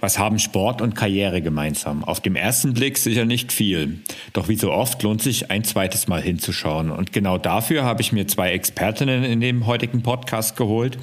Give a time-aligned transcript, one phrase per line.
[0.00, 2.04] Was haben Sport und Karriere gemeinsam?
[2.04, 3.98] Auf dem ersten Blick sicher nicht viel.
[4.32, 6.90] Doch wie so oft lohnt sich ein zweites Mal hinzuschauen.
[6.90, 10.96] Und genau dafür habe ich mir zwei Expertinnen in dem heutigen Podcast geholt,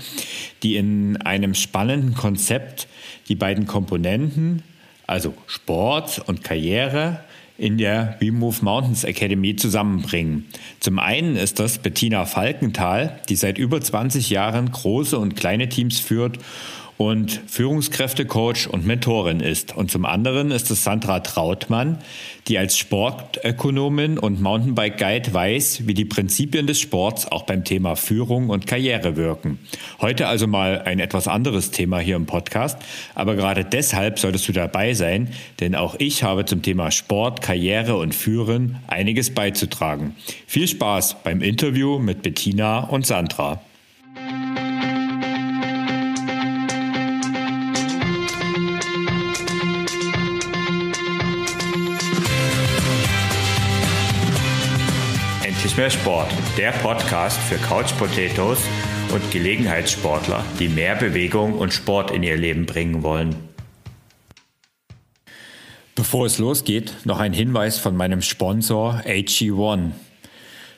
[0.64, 2.88] die in einem spannenden Konzept
[3.30, 4.64] die beiden Komponenten,
[5.06, 7.20] also Sport und Karriere,
[7.60, 10.46] in der We Move Mountains Academy zusammenbringen.
[10.80, 16.00] Zum einen ist das Bettina Falkenthal, die seit über 20 Jahren große und kleine Teams
[16.00, 16.40] führt
[16.98, 19.76] und Führungskräftecoach und Mentorin ist.
[19.76, 22.00] Und zum anderen ist es Sandra Trautmann,
[22.48, 27.96] die als Sportökonomin und Mountainbike Guide weiß, wie die Prinzipien des Sports auch beim Thema
[27.96, 29.60] Führung und Karriere wirken.
[30.02, 32.80] Heute also mal ein etwas anderes Thema hier im Podcast,
[33.14, 37.98] aber gerade deshalb solltest du dabei sein, denn auch ich habe zum Thema Sport, Karriere
[37.98, 40.16] und Führen einiges beizutragen.
[40.48, 43.62] Viel Spaß beim Interview mit Bettina und Sandra.
[55.78, 58.58] Mehr Sport, der Podcast für Couch Potatoes
[59.14, 63.36] und Gelegenheitssportler, die mehr Bewegung und Sport in ihr Leben bringen wollen.
[65.94, 69.92] Bevor es losgeht, noch ein Hinweis von meinem Sponsor AG1.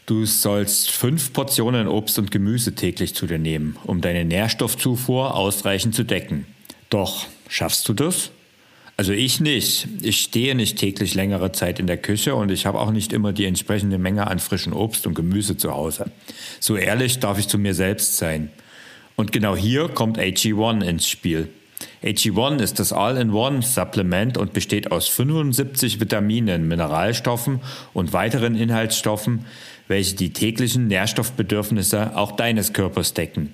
[0.05, 5.95] Du sollst fünf Portionen Obst und Gemüse täglich zu dir nehmen, um deine Nährstoffzufuhr ausreichend
[5.95, 6.45] zu decken.
[6.89, 8.31] Doch, schaffst du das?
[8.99, 9.87] Also ich nicht.
[10.01, 13.31] Ich stehe nicht täglich längere Zeit in der Küche und ich habe auch nicht immer
[13.31, 16.11] die entsprechende Menge an frischem Obst und Gemüse zu Hause.
[16.59, 18.49] So ehrlich darf ich zu mir selbst sein.
[19.15, 21.47] Und genau hier kommt AG1 ins Spiel.
[22.03, 27.61] AG1 ist das All-in-One-Supplement und besteht aus 75 Vitaminen, Mineralstoffen
[27.93, 29.45] und weiteren Inhaltsstoffen,
[29.87, 33.53] welche die täglichen Nährstoffbedürfnisse auch deines Körpers decken.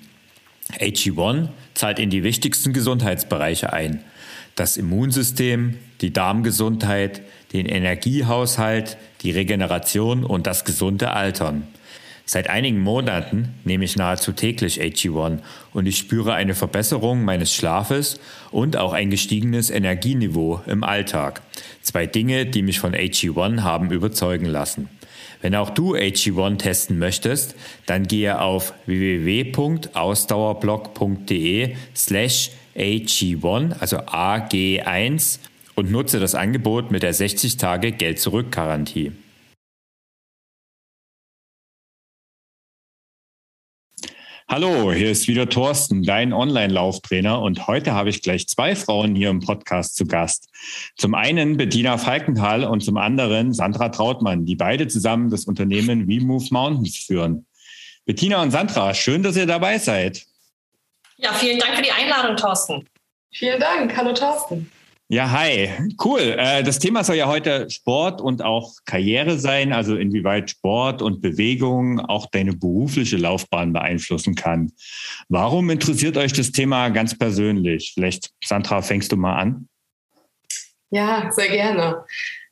[0.80, 4.00] AG1 zahlt in die wichtigsten Gesundheitsbereiche ein–
[4.56, 11.68] das Immunsystem, die Darmgesundheit, den Energiehaushalt, die Regeneration und das gesunde Altern.
[12.28, 15.38] Seit einigen Monaten nehme ich nahezu täglich AG1
[15.72, 18.18] und ich spüre eine Verbesserung meines Schlafes
[18.50, 21.42] und auch ein gestiegenes Energieniveau im Alltag.
[21.82, 24.88] Zwei Dinge, die mich von AG1 haben überzeugen lassen.
[25.42, 27.54] Wenn auch du AG1 testen möchtest,
[27.86, 35.38] dann gehe auf www.ausdauerblog.de slash AG1, also AG1
[35.74, 38.20] und nutze das Angebot mit der 60 Tage Geld
[44.48, 49.28] Hallo, hier ist wieder Thorsten, dein Online-Lauftrainer und heute habe ich gleich zwei Frauen hier
[49.28, 50.48] im Podcast zu Gast.
[50.96, 56.24] Zum einen Bettina Falkenthal und zum anderen Sandra Trautmann, die beide zusammen das Unternehmen We
[56.24, 57.44] Move Mountains führen.
[58.04, 60.24] Bettina und Sandra, schön, dass ihr dabei seid.
[61.16, 62.88] Ja, vielen Dank für die Einladung, Thorsten.
[63.32, 63.96] Vielen Dank.
[63.96, 64.70] Hallo, Thorsten.
[65.08, 65.70] Ja, hi.
[66.04, 66.34] Cool.
[66.36, 71.22] Äh, das Thema soll ja heute Sport und auch Karriere sein, also inwieweit Sport und
[71.22, 74.72] Bewegung auch deine berufliche Laufbahn beeinflussen kann.
[75.28, 77.92] Warum interessiert euch das Thema ganz persönlich?
[77.94, 79.68] Vielleicht, Sandra, fängst du mal an?
[80.90, 82.04] Ja, sehr gerne.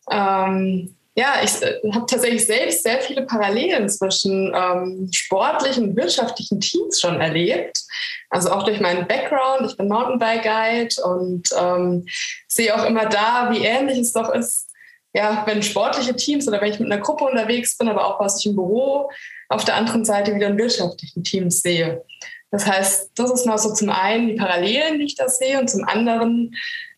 [0.09, 6.60] Ähm, ja, ich äh, habe tatsächlich selbst sehr viele Parallelen zwischen ähm, sportlichen und wirtschaftlichen
[6.60, 7.82] Teams schon erlebt.
[8.30, 9.70] Also auch durch meinen Background.
[9.70, 12.06] Ich bin Mountainbike Guide und ähm,
[12.48, 14.70] sehe auch immer da, wie ähnlich es doch ist,
[15.12, 18.41] ja, wenn sportliche Teams oder wenn ich mit einer Gruppe unterwegs bin, aber auch was
[18.41, 19.08] ich im Büro
[19.48, 22.02] auf der anderen Seite wieder in wirtschaftlichen Teams sehe.
[22.50, 25.70] Das heißt, das ist mal so zum einen die Parallelen, die ich da sehe, und
[25.70, 26.56] zum anderen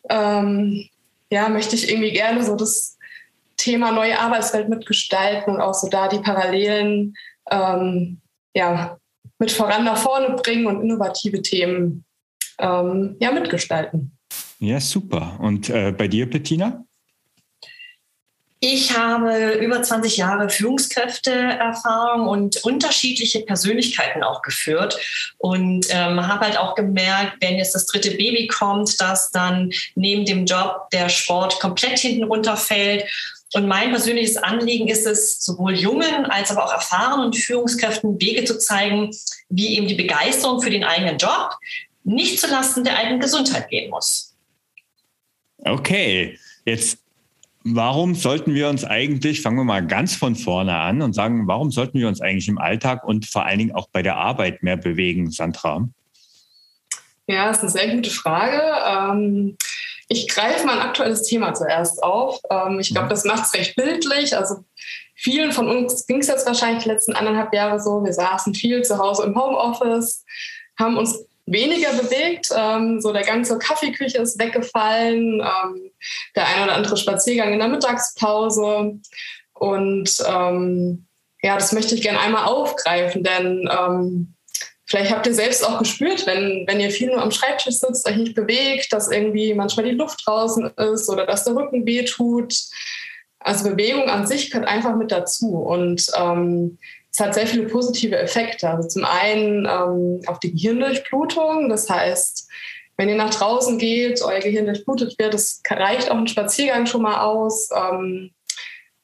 [0.09, 0.89] ähm,
[1.31, 2.96] ja, möchte ich irgendwie gerne so das
[3.57, 7.15] Thema neue Arbeitswelt mitgestalten und auch so da die Parallelen
[7.51, 8.21] ähm,
[8.55, 8.99] ja,
[9.39, 12.05] mit voran nach vorne bringen und innovative Themen
[12.59, 14.17] ähm, ja, mitgestalten.
[14.59, 15.39] Ja, super.
[15.41, 16.87] Und äh, bei dir, Bettina?
[18.59, 24.99] Ich habe über 20 Jahre Führungskräfteerfahrung und unterschiedliche Persönlichkeiten auch geführt
[25.37, 30.25] und ähm, habe halt auch gemerkt, wenn jetzt das dritte Baby kommt, dass dann neben
[30.25, 33.05] dem Job der Sport komplett hinten runterfällt
[33.55, 38.59] und mein persönliches Anliegen ist es, sowohl jungen als aber auch erfahrenen Führungskräften Wege zu
[38.59, 39.11] zeigen,
[39.49, 41.51] wie eben die Begeisterung für den eigenen Job
[42.05, 44.35] nicht zulasten der eigenen Gesundheit gehen muss.
[45.65, 46.99] Okay, jetzt
[47.67, 51.71] warum sollten wir uns eigentlich, fangen wir mal ganz von vorne an und sagen, warum
[51.71, 54.77] sollten wir uns eigentlich im Alltag und vor allen Dingen auch bei der Arbeit mehr
[54.77, 55.89] bewegen, Sandra?
[57.27, 58.63] Ja, das ist eine sehr gute Frage.
[58.87, 59.57] Ähm,
[60.09, 62.41] ich greife mal ein aktuelles Thema zuerst auf.
[62.51, 63.11] Ähm, ich glaube, mhm.
[63.11, 64.37] das macht es recht bildlich.
[64.37, 64.65] Also
[65.15, 68.05] vielen von uns ging es jetzt wahrscheinlich die letzten anderthalb Jahre so.
[68.05, 70.25] Wir saßen viel zu Hause im Homeoffice,
[70.79, 72.49] haben uns weniger bewegt.
[72.57, 75.91] Ähm, so der Gang zur Kaffeeküche ist weggefallen, ähm,
[76.35, 79.01] der ein oder andere Spaziergang in der Mittagspause.
[79.55, 81.07] Und ähm,
[81.43, 83.69] ja, das möchte ich gerne einmal aufgreifen, denn
[84.87, 88.17] vielleicht habt ihr selbst auch gespürt, wenn, wenn ihr viel nur am Schreibtisch sitzt, euch
[88.17, 92.55] nicht bewegt, dass irgendwie manchmal die Luft draußen ist oder dass der Rücken weh tut.
[93.41, 95.57] Also Bewegung an sich gehört einfach mit dazu.
[95.57, 96.79] Und ähm,
[97.13, 98.69] es hat sehr viele positive Effekte.
[98.69, 101.69] Also zum einen ähm, auf die Gehirndurchblutung.
[101.69, 102.49] Das heißt,
[102.97, 107.03] wenn ihr nach draußen geht, euer Gehirn durchblutet wird, das reicht auch ein Spaziergang schon
[107.03, 107.69] mal aus.
[107.75, 108.33] Ähm,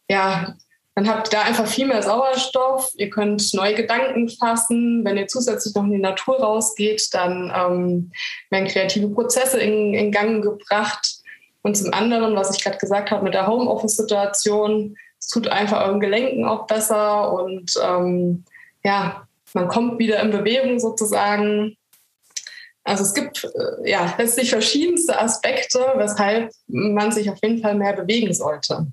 [0.08, 0.56] ja,
[0.94, 2.91] dann habt ihr da einfach viel mehr Sauerstoff.
[2.97, 5.05] Ihr könnt neue Gedanken fassen.
[5.05, 8.12] Wenn ihr zusätzlich noch in die Natur rausgeht, dann ähm,
[8.50, 11.23] werden kreative Prozesse in, in Gang gebracht.
[11.62, 16.00] Und zum anderen, was ich gerade gesagt habe mit der Homeoffice-Situation, es tut einfach euren
[16.00, 18.44] Gelenken auch besser und ähm,
[18.85, 21.77] ja, man kommt wieder in Bewegung sozusagen.
[22.85, 27.93] Also es gibt äh, ja letztlich verschiedenste Aspekte, weshalb man sich auf jeden Fall mehr
[27.93, 28.89] bewegen sollte.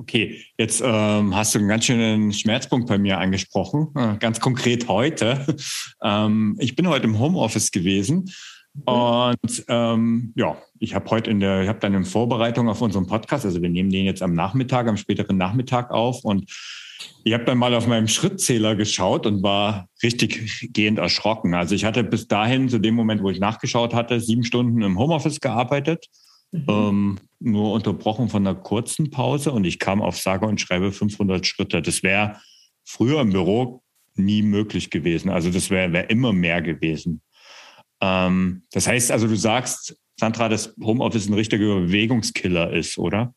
[0.00, 4.88] Okay, jetzt ähm, hast du einen ganz schönen Schmerzpunkt bei mir angesprochen, äh, ganz konkret
[4.88, 5.46] heute.
[6.02, 8.30] Ähm, ich bin heute im Homeoffice gewesen
[8.74, 8.82] Mhm.
[8.84, 13.06] Und ähm, ja, ich habe heute in der, ich habe dann in Vorbereitung auf unseren
[13.06, 16.50] Podcast, also wir nehmen den jetzt am Nachmittag, am späteren Nachmittag auf und
[17.24, 21.54] ich habe dann mal auf meinem Schrittzähler geschaut und war richtig gehend erschrocken.
[21.54, 24.98] Also ich hatte bis dahin, zu dem Moment, wo ich nachgeschaut hatte, sieben Stunden im
[24.98, 26.06] Homeoffice gearbeitet,
[26.52, 26.64] mhm.
[26.68, 31.46] ähm, nur unterbrochen von einer kurzen Pause und ich kam auf sage und schreibe 500
[31.46, 31.82] Schritte.
[31.82, 32.40] Das wäre
[32.84, 33.82] früher im Büro
[34.14, 35.30] nie möglich gewesen.
[35.30, 37.22] Also das wäre wär immer mehr gewesen.
[38.00, 43.34] Ähm, das heißt also, du sagst, Sandra, dass Homeoffice ein richtiger Bewegungskiller ist, oder?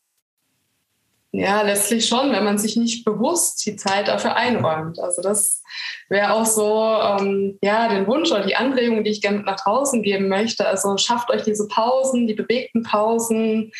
[1.35, 4.99] Ja, letztlich schon, wenn man sich nicht bewusst die Zeit dafür einräumt.
[4.99, 5.63] Also das
[6.07, 10.03] wäre auch so, ähm, ja, den Wunsch oder die Anregung, die ich gerne nach draußen
[10.03, 10.67] geben möchte.
[10.67, 13.71] Also schafft euch diese Pausen, die bewegten Pausen.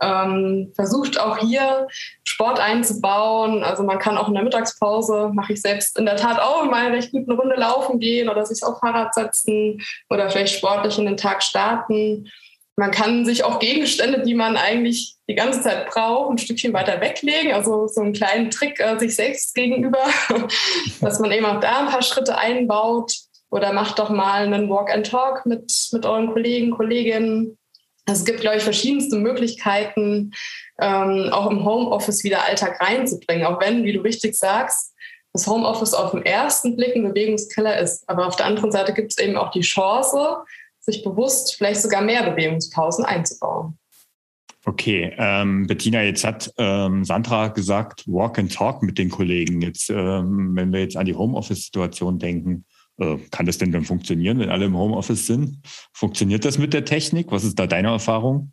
[0.00, 1.86] Ähm, versucht auch hier
[2.24, 3.62] Sport einzubauen.
[3.62, 6.92] Also man kann auch in der Mittagspause, mache ich selbst in der Tat auch mal
[6.92, 11.04] recht gut eine Runde laufen gehen oder sich auf Fahrrad setzen oder vielleicht sportlich in
[11.04, 12.30] den Tag starten.
[12.76, 17.00] Man kann sich auch Gegenstände, die man eigentlich die ganze Zeit braucht, ein Stückchen weiter
[17.00, 17.52] weglegen.
[17.52, 19.98] Also so einen kleinen Trick äh, sich selbst gegenüber,
[21.00, 23.12] dass man eben auch da ein paar Schritte einbaut.
[23.50, 27.58] Oder macht doch mal einen Walk and Talk mit, mit euren Kollegen, Kolleginnen.
[28.06, 30.32] Also es gibt, glaube ich, verschiedenste Möglichkeiten,
[30.80, 33.46] ähm, auch im Homeoffice wieder Alltag reinzubringen.
[33.46, 34.94] Auch wenn, wie du richtig sagst,
[35.34, 38.08] das Homeoffice auf den ersten Blick ein Bewegungskeller ist.
[38.08, 40.38] Aber auf der anderen Seite gibt es eben auch die Chance,
[40.82, 43.78] sich bewusst vielleicht sogar mehr Bewegungspausen einzubauen.
[44.64, 49.60] Okay, ähm, Bettina, jetzt hat ähm, Sandra gesagt, Walk and Talk mit den Kollegen.
[49.60, 52.64] Jetzt, ähm, wenn wir jetzt an die Homeoffice-Situation denken,
[52.98, 55.58] äh, kann das denn dann funktionieren, wenn alle im Homeoffice sind?
[55.92, 57.32] Funktioniert das mit der Technik?
[57.32, 58.52] Was ist da deine Erfahrung?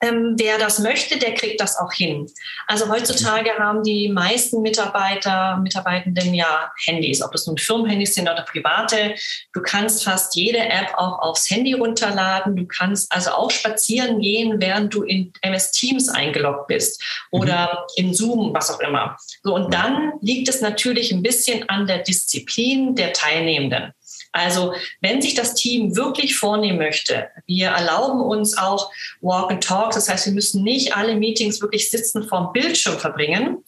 [0.00, 2.30] Ähm, wer das möchte, der kriegt das auch hin.
[2.68, 8.42] Also heutzutage haben die meisten Mitarbeiter, Mitarbeitenden ja Handys, ob das nun Firmenhandys sind oder
[8.42, 9.16] private.
[9.52, 12.54] Du kannst fast jede App auch aufs Handy runterladen.
[12.54, 17.02] Du kannst also auch spazieren gehen, während du in MS Teams eingeloggt bist
[17.32, 18.04] oder mhm.
[18.04, 19.16] in Zoom, was auch immer.
[19.42, 23.92] So, und dann liegt es natürlich ein bisschen an der Disziplin der Teilnehmenden.
[24.38, 28.90] Also wenn sich das Team wirklich vornehmen möchte, wir erlauben uns auch
[29.20, 33.58] Walk and Talks, das heißt, wir müssen nicht alle Meetings wirklich sitzen vorm Bildschirm verbringen.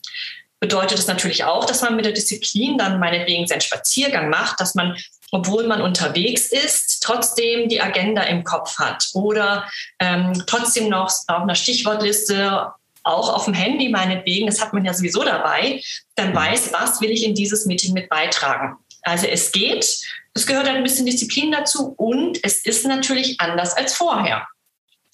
[0.61, 4.75] Bedeutet es natürlich auch, dass man mit der Disziplin dann meinetwegen seinen Spaziergang macht, dass
[4.75, 4.97] man
[5.33, 9.65] obwohl man unterwegs ist, trotzdem die Agenda im Kopf hat oder
[10.01, 12.67] ähm, trotzdem noch auf einer Stichwortliste
[13.05, 15.81] auch auf dem Handy meinetwegen, das hat man ja sowieso dabei,
[16.17, 18.77] dann weiß, was will ich in dieses Meeting mit beitragen.
[19.03, 19.99] Also es geht,
[20.35, 24.47] es gehört ein bisschen Disziplin dazu und es ist natürlich anders als vorher.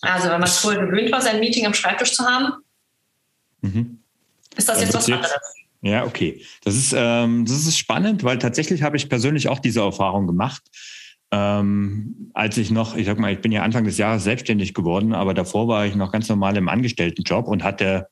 [0.02, 2.52] Also wenn man vorher gewöhnt war, sein Meeting am Schreibtisch zu haben,
[3.62, 3.98] mhm.
[4.56, 5.32] ist das jetzt was anderes.
[5.82, 6.42] Ja, okay.
[6.64, 10.62] Das ist, ähm, das ist spannend, weil tatsächlich habe ich persönlich auch diese Erfahrung gemacht.
[11.30, 15.12] Ähm, als ich noch, ich sag mal, ich bin ja Anfang des Jahres selbstständig geworden,
[15.12, 18.08] aber davor war ich noch ganz normal im Angestelltenjob und hatte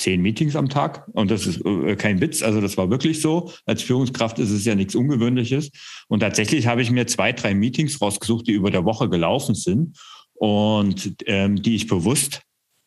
[0.00, 1.06] zehn Meetings am Tag.
[1.12, 2.42] Und das ist äh, kein Witz.
[2.42, 3.52] Also das war wirklich so.
[3.66, 5.70] Als Führungskraft ist es ja nichts Ungewöhnliches.
[6.08, 9.98] Und tatsächlich habe ich mir zwei, drei Meetings rausgesucht, die über der Woche gelaufen sind
[10.34, 12.42] und ähm, die ich bewusst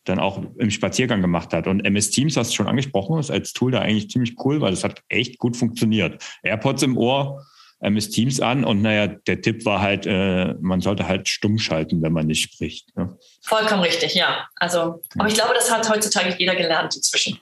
[0.06, 1.68] dann auch im Spaziergang gemacht hat.
[1.68, 4.74] Und MS Teams, hast du schon angesprochen, ist als Tool da eigentlich ziemlich cool, weil
[4.74, 6.22] es hat echt gut funktioniert.
[6.42, 7.42] AirPods im Ohr,
[7.84, 12.02] MS Teams an und naja, der Tipp war halt, äh, man sollte halt stumm schalten,
[12.02, 12.96] wenn man nicht spricht.
[12.96, 13.18] Ne?
[13.42, 14.48] Vollkommen richtig, ja.
[14.56, 17.40] Also, aber ich glaube, das hat heutzutage jeder gelernt inzwischen.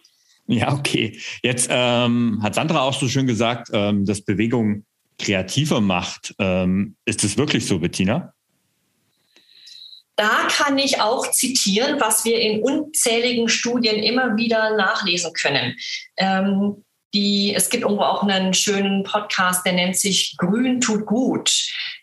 [0.48, 1.20] Ja, okay.
[1.44, 4.86] Jetzt ähm, hat Sandra auch so schön gesagt, ähm, dass Bewegung
[5.20, 6.34] kreativer macht.
[6.40, 8.34] Ähm, ist das wirklich so, Bettina?
[10.16, 15.76] Da kann ich auch zitieren, was wir in unzähligen Studien immer wieder nachlesen können.
[16.18, 16.84] Ähm,
[17.14, 21.52] die, es gibt irgendwo auch einen schönen Podcast, der nennt sich Grün tut gut.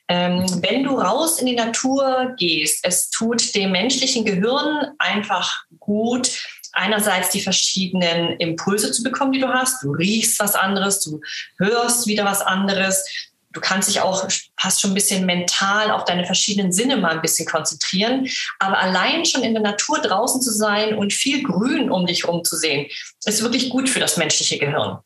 [0.09, 6.43] Ähm, wenn du raus in die Natur gehst, es tut dem menschlichen Gehirn einfach gut,
[6.73, 9.83] einerseits die verschiedenen Impulse zu bekommen, die du hast.
[9.83, 11.21] Du riechst was anderes, du
[11.59, 13.05] hörst wieder was anderes.
[13.52, 14.28] Du kannst dich auch
[14.61, 18.28] fast schon ein bisschen mental auf deine verschiedenen Sinne mal ein bisschen konzentrieren.
[18.59, 22.45] Aber allein schon in der Natur draußen zu sein und viel Grün um dich herum
[22.45, 22.87] zu sehen,
[23.25, 24.99] ist wirklich gut für das menschliche Gehirn.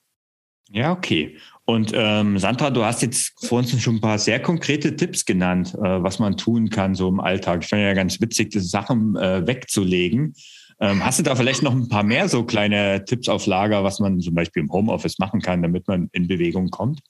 [0.71, 1.37] Ja, okay.
[1.65, 5.75] Und ähm, Sandra, du hast jetzt vor uns schon ein paar sehr konkrete Tipps genannt,
[5.75, 7.63] äh, was man tun kann so im Alltag.
[7.63, 10.35] Ich fand ja ganz witzig, diese Sachen äh, wegzulegen.
[10.81, 14.01] Ähm, hast du da vielleicht noch ein paar mehr so kleine Tipps auf Lager, was
[14.01, 17.01] man zum Beispiel im Homeoffice machen kann, damit man in Bewegung kommt?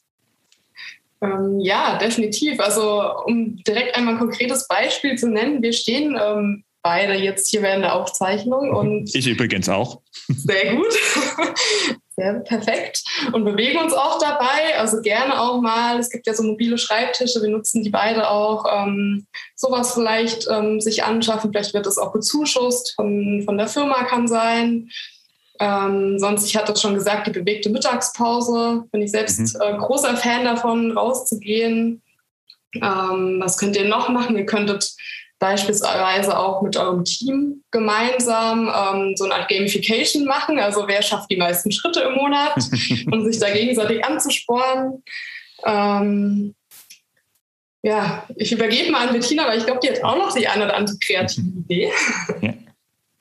[1.23, 2.61] Ähm, ja, definitiv.
[2.61, 7.63] Also um direkt einmal ein konkretes Beispiel zu nennen, wir stehen ähm, beide jetzt hier
[7.63, 10.01] während der Aufzeichnung und ich übrigens auch.
[10.29, 10.93] Sehr gut.
[12.15, 13.03] Sehr perfekt.
[13.33, 14.79] Und bewegen uns auch dabei.
[14.79, 15.99] Also gerne auch mal.
[15.99, 17.41] Es gibt ja so mobile Schreibtische.
[17.41, 18.67] Wir nutzen die beide auch.
[18.71, 19.27] Ähm,
[19.57, 21.51] sowas vielleicht ähm, sich anschaffen.
[21.51, 24.91] Vielleicht wird es auch bezuschusst von, von der Firma kann sein.
[25.61, 28.85] Ähm, sonst, ich hatte schon gesagt, die bewegte Mittagspause.
[28.91, 29.61] Bin ich selbst mhm.
[29.61, 32.03] äh, großer Fan davon, rauszugehen.
[32.75, 34.37] Ähm, was könnt ihr noch machen?
[34.37, 34.95] Ihr könntet
[35.39, 40.59] beispielsweise auch mit eurem Team gemeinsam ähm, so eine Art Gamification machen.
[40.59, 42.55] Also wer schafft die meisten Schritte im Monat,
[43.11, 45.03] um sich da gegenseitig anzusporen.
[45.65, 46.55] Ähm,
[47.83, 50.65] ja, ich übergebe mal an Bettina, weil ich glaube, die hat auch noch die eine
[50.65, 51.91] oder andere kreative Idee.
[52.41, 52.55] Ja.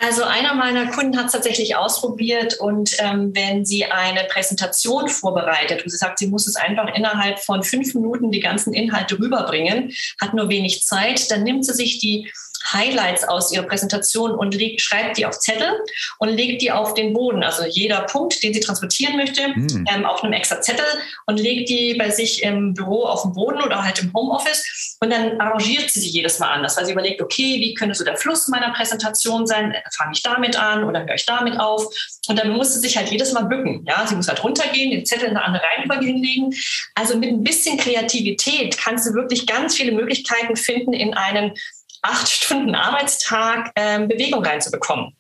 [0.04, 5.84] Also einer meiner Kunden hat es tatsächlich ausprobiert und ähm, wenn sie eine Präsentation vorbereitet
[5.84, 9.94] und sie sagt, sie muss es einfach innerhalb von fünf Minuten die ganzen Inhalte rüberbringen,
[10.20, 12.32] hat nur wenig Zeit, dann nimmt sie sich die
[12.74, 15.72] Highlights aus ihrer Präsentation und legt, schreibt die auf Zettel
[16.20, 17.44] und legt die auf den Boden.
[17.44, 19.86] Also jeder Punkt, den sie transportieren möchte, mhm.
[19.94, 20.86] ähm, auf einem extra Zettel
[21.26, 24.98] und legt die bei sich im Büro auf dem Boden oder halt im Homeoffice.
[25.00, 28.04] Und dann arrangiert sie sie jedes Mal anders, weil sie überlegt, okay, wie könnte so
[28.04, 29.76] der Fluss meiner Präsentation sein?
[29.96, 31.86] Fange ich damit an oder höre ich damit auf?
[32.28, 33.86] Und dann muss sie sich halt jedes Mal bücken.
[33.88, 36.54] Ja, sie muss halt runtergehen, den Zettel in eine andere Reihenfolge hinlegen.
[36.96, 41.54] Also mit ein bisschen Kreativität kannst du wirklich ganz viele Möglichkeiten finden, in einen
[42.02, 45.14] acht Stunden Arbeitstag ähm, Bewegung reinzubekommen.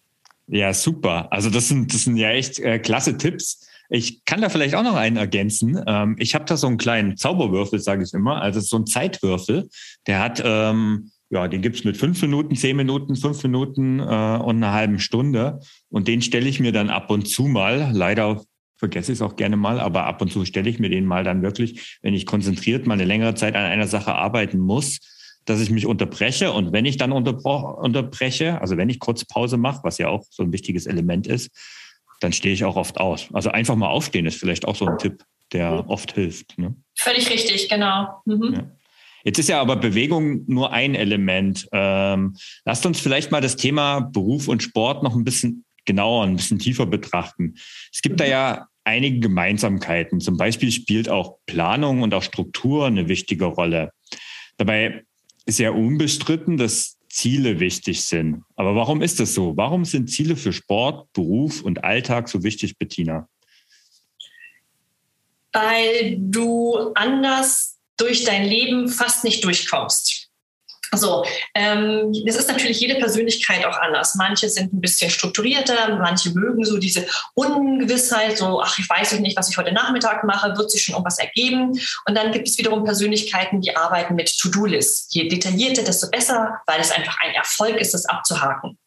[0.47, 1.31] Ja, super.
[1.31, 3.67] Also das sind, das sind ja echt äh, klasse Tipps.
[3.89, 5.81] Ich kann da vielleicht auch noch einen ergänzen.
[5.85, 8.41] Ähm, ich habe da so einen kleinen Zauberwürfel, sage ich immer.
[8.41, 9.69] Also so ein Zeitwürfel.
[10.07, 14.57] Der hat, ähm, ja, den gibt's mit fünf Minuten, zehn Minuten, fünf Minuten äh, und
[14.57, 15.59] einer halben Stunde.
[15.89, 18.41] Und den stelle ich mir dann ab und zu mal, leider
[18.77, 21.23] vergesse ich es auch gerne mal, aber ab und zu stelle ich mir den mal
[21.23, 24.99] dann wirklich, wenn ich konzentriert mal eine längere Zeit an einer Sache arbeiten muss,
[25.45, 29.83] dass ich mich unterbreche und wenn ich dann unterbreche, also wenn ich kurz Pause mache,
[29.83, 31.49] was ja auch so ein wichtiges Element ist,
[32.19, 33.27] dann stehe ich auch oft aus.
[33.33, 36.57] Also einfach mal aufstehen ist vielleicht auch so ein Tipp, der oft hilft.
[36.57, 36.75] Ne?
[36.95, 38.21] Völlig richtig, genau.
[38.25, 38.53] Mhm.
[38.53, 38.71] Ja.
[39.23, 41.67] Jetzt ist ja aber Bewegung nur ein Element.
[41.71, 46.35] Ähm, lasst uns vielleicht mal das Thema Beruf und Sport noch ein bisschen genauer, ein
[46.35, 47.55] bisschen tiefer betrachten.
[47.91, 48.17] Es gibt mhm.
[48.17, 50.19] da ja einige Gemeinsamkeiten.
[50.21, 53.91] Zum Beispiel spielt auch Planung und auch Struktur eine wichtige Rolle.
[54.57, 55.03] Dabei
[55.45, 58.43] ist ja unbestritten, dass Ziele wichtig sind.
[58.55, 59.55] Aber warum ist das so?
[59.57, 63.27] Warum sind Ziele für Sport, Beruf und Alltag so wichtig, Bettina?
[65.51, 70.20] Weil du anders durch dein Leben fast nicht durchkommst.
[70.93, 74.15] So, ähm, das ist natürlich jede Persönlichkeit auch anders.
[74.15, 79.37] Manche sind ein bisschen strukturierter, manche mögen so diese Ungewissheit, so, ach, ich weiß nicht,
[79.37, 81.79] was ich heute Nachmittag mache, wird sich schon irgendwas ergeben.
[82.05, 85.13] Und dann gibt es wiederum Persönlichkeiten, die arbeiten mit To-Do-Lists.
[85.13, 88.77] Je detaillierter, desto besser, weil es einfach ein Erfolg ist, das abzuhaken.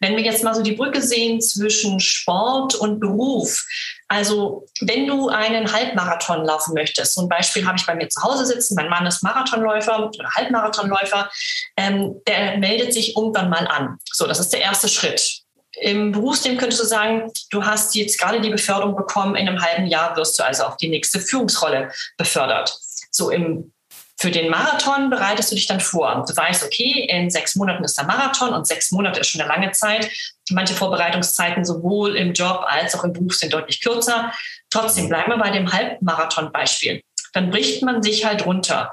[0.00, 3.64] Wenn wir jetzt mal so die Brücke sehen zwischen Sport und Beruf,
[4.08, 8.46] also wenn du einen Halbmarathon laufen möchtest, ein Beispiel habe ich bei mir zu Hause
[8.46, 11.30] sitzen, mein Mann ist Marathonläufer oder Halbmarathonläufer,
[11.76, 13.98] ähm, der meldet sich irgendwann mal an.
[14.12, 15.40] So, das ist der erste Schritt.
[15.76, 19.86] Im Berufsleben könntest du sagen, du hast jetzt gerade die Beförderung bekommen, in einem halben
[19.86, 22.76] Jahr wirst du also auf die nächste Führungsrolle befördert.
[23.10, 23.73] So im
[24.16, 26.24] für den Marathon bereitest du dich dann vor.
[26.26, 29.50] Du weißt, okay, in sechs Monaten ist der Marathon und sechs Monate ist schon eine
[29.50, 30.10] lange Zeit.
[30.50, 34.32] Manche Vorbereitungszeiten sowohl im Job als auch im Beruf sind deutlich kürzer.
[34.70, 37.02] Trotzdem bleiben wir bei dem Halbmarathon-Beispiel.
[37.32, 38.92] Dann bricht man sich halt runter.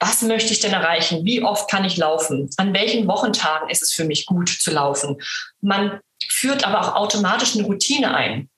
[0.00, 1.24] Was möchte ich denn erreichen?
[1.24, 2.48] Wie oft kann ich laufen?
[2.56, 5.20] An welchen Wochentagen ist es für mich gut zu laufen?
[5.60, 8.48] Man führt aber auch automatisch eine Routine ein.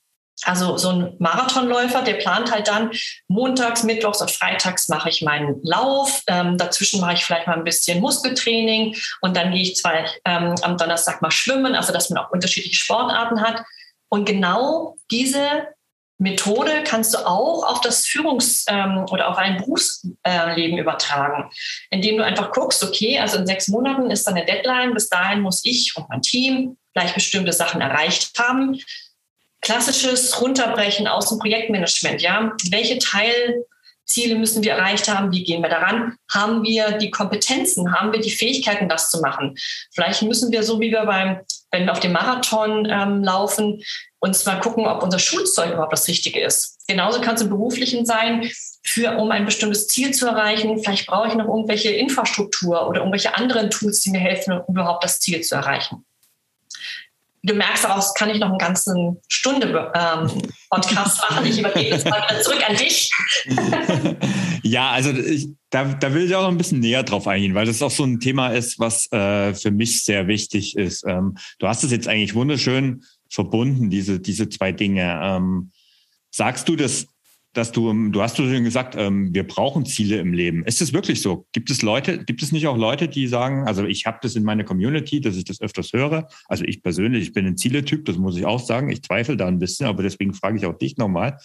[0.44, 2.90] Also so ein Marathonläufer, der plant halt dann
[3.28, 6.22] montags, mittwochs und freitags mache ich meinen Lauf.
[6.26, 9.94] Ähm, dazwischen mache ich vielleicht mal ein bisschen Muskeltraining und dann gehe ich zwar
[10.24, 13.62] ähm, am Donnerstag mal schwimmen, also dass man auch unterschiedliche Sportarten hat.
[14.08, 15.68] Und genau diese
[16.18, 21.50] Methode kannst du auch auf das Führungs- ähm, oder auf ein Berufsleben äh, übertragen,
[21.90, 25.40] indem du einfach guckst, okay, also in sechs Monaten ist dann eine Deadline, bis dahin
[25.40, 28.78] muss ich und mein Team gleich bestimmte Sachen erreicht haben
[29.60, 32.22] klassisches Runterbrechen aus dem Projektmanagement.
[32.22, 35.32] Ja, welche Teilziele müssen wir erreicht haben?
[35.32, 36.16] Wie gehen wir daran?
[36.30, 37.92] Haben wir die Kompetenzen?
[37.92, 39.56] Haben wir die Fähigkeiten, das zu machen?
[39.92, 41.40] Vielleicht müssen wir so wie wir beim,
[41.70, 43.82] wenn wir auf dem Marathon ähm, laufen,
[44.20, 46.78] uns mal gucken, ob unser Schulzeug überhaupt das Richtige ist.
[46.88, 48.50] Genauso kann es im Beruflichen sein,
[48.82, 50.82] für, um ein bestimmtes Ziel zu erreichen.
[50.82, 55.04] Vielleicht brauche ich noch irgendwelche Infrastruktur oder irgendwelche anderen Tools, die mir helfen, um überhaupt
[55.04, 56.04] das Ziel zu erreichen
[57.42, 58.94] du merkst daraus, kann ich noch eine ganze
[59.28, 60.30] Stunde ähm,
[60.68, 61.46] Podcast machen.
[61.46, 63.10] Ich übergebe jetzt mal zurück an dich.
[64.62, 67.66] ja, also ich, da, da will ich auch noch ein bisschen näher drauf eingehen, weil
[67.66, 71.04] das auch so ein Thema ist, was äh, für mich sehr wichtig ist.
[71.06, 75.18] Ähm, du hast es jetzt eigentlich wunderschön verbunden, diese, diese zwei Dinge.
[75.22, 75.70] Ähm,
[76.30, 77.06] sagst du das
[77.52, 80.64] dass du, du hast schon gesagt, ähm, wir brauchen Ziele im Leben.
[80.64, 81.46] Ist es wirklich so?
[81.52, 84.44] Gibt es Leute, gibt es nicht auch Leute, die sagen, also ich habe das in
[84.44, 86.28] meiner Community, dass ich das öfters höre.
[86.46, 88.90] Also ich persönlich, ich bin ein Zieletyp, das muss ich auch sagen.
[88.90, 91.38] Ich zweifle da ein bisschen, aber deswegen frage ich auch dich nochmal.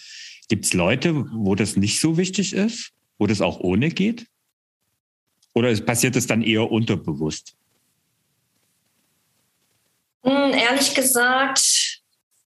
[0.47, 4.27] Gibt es Leute, wo das nicht so wichtig ist, wo das auch ohne geht?
[5.55, 7.55] Oder passiert es dann eher unterbewusst?
[10.23, 12.01] Hm, ehrlich gesagt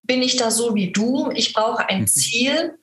[0.09, 1.29] bin ich da so wie du.
[1.35, 2.07] Ich brauche ein mhm.
[2.07, 2.79] Ziel.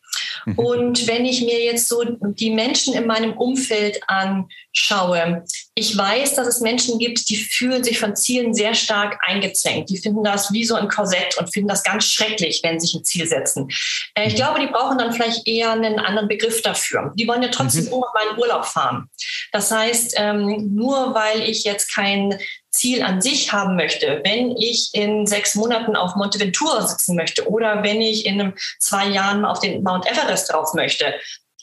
[0.56, 5.44] Und wenn ich mir jetzt so die Menschen in meinem Umfeld anschaue,
[5.74, 9.90] ich weiß, dass es Menschen gibt, die fühlen sich von Zielen sehr stark eingezwängt.
[9.90, 12.94] Die finden das wie so ein Korsett und finden das ganz schrecklich, wenn sie sich
[12.94, 13.68] ein Ziel setzen.
[14.14, 14.36] Äh, ich mhm.
[14.36, 17.12] glaube, die brauchen dann vielleicht eher einen anderen Begriff dafür.
[17.16, 17.90] Die wollen ja trotzdem mhm.
[18.14, 19.10] meinen Urlaub fahren.
[19.52, 22.38] Das heißt, ähm, nur weil ich jetzt kein
[22.76, 27.82] Ziel an sich haben möchte, wenn ich in sechs Monaten auf Monteventura sitzen möchte oder
[27.82, 31.14] wenn ich in zwei Jahren auf den Mount Everest drauf möchte,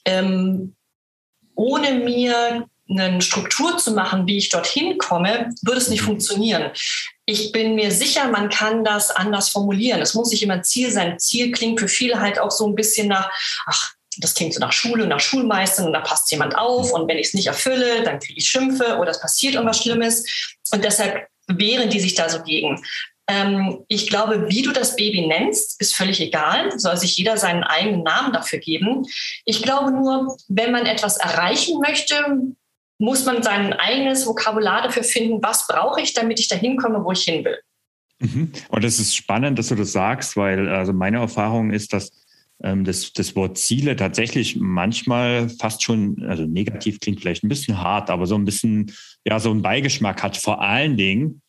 [0.05, 0.75] ähm,
[1.55, 6.71] ohne mir eine Struktur zu machen, wie ich dorthin komme, würde es nicht funktionieren.
[7.25, 10.01] Ich bin mir sicher, man kann das anders formulieren.
[10.01, 11.17] Es muss nicht immer Ziel sein.
[11.19, 13.31] Ziel klingt für viele halt auch so ein bisschen nach,
[13.65, 17.17] ach, das klingt so nach Schule, nach Schulmeistern und da passt jemand auf und wenn
[17.17, 20.25] ich es nicht erfülle, dann kriege ich Schimpfe oder es passiert irgendwas Schlimmes.
[20.73, 22.81] Und deshalb wehren die sich da so gegen.
[23.27, 26.77] Ähm, ich glaube, wie du das Baby nennst, ist völlig egal.
[26.77, 29.05] Soll sich jeder seinen eigenen Namen dafür geben.
[29.45, 32.15] Ich glaube nur, wenn man etwas erreichen möchte,
[32.99, 37.11] muss man sein eigenes Vokabular dafür finden, was brauche ich, damit ich dahin komme, wo
[37.11, 37.59] ich hin will.
[38.19, 38.51] Mhm.
[38.69, 42.11] Und es ist spannend, dass du das sagst, weil also meine Erfahrung ist, dass
[42.61, 47.81] ähm, das, das Wort Ziele tatsächlich manchmal fast schon, also negativ klingt vielleicht ein bisschen
[47.81, 48.91] hart, aber so ein bisschen,
[49.25, 50.37] ja, so einen Beigeschmack hat.
[50.37, 51.41] Vor allen Dingen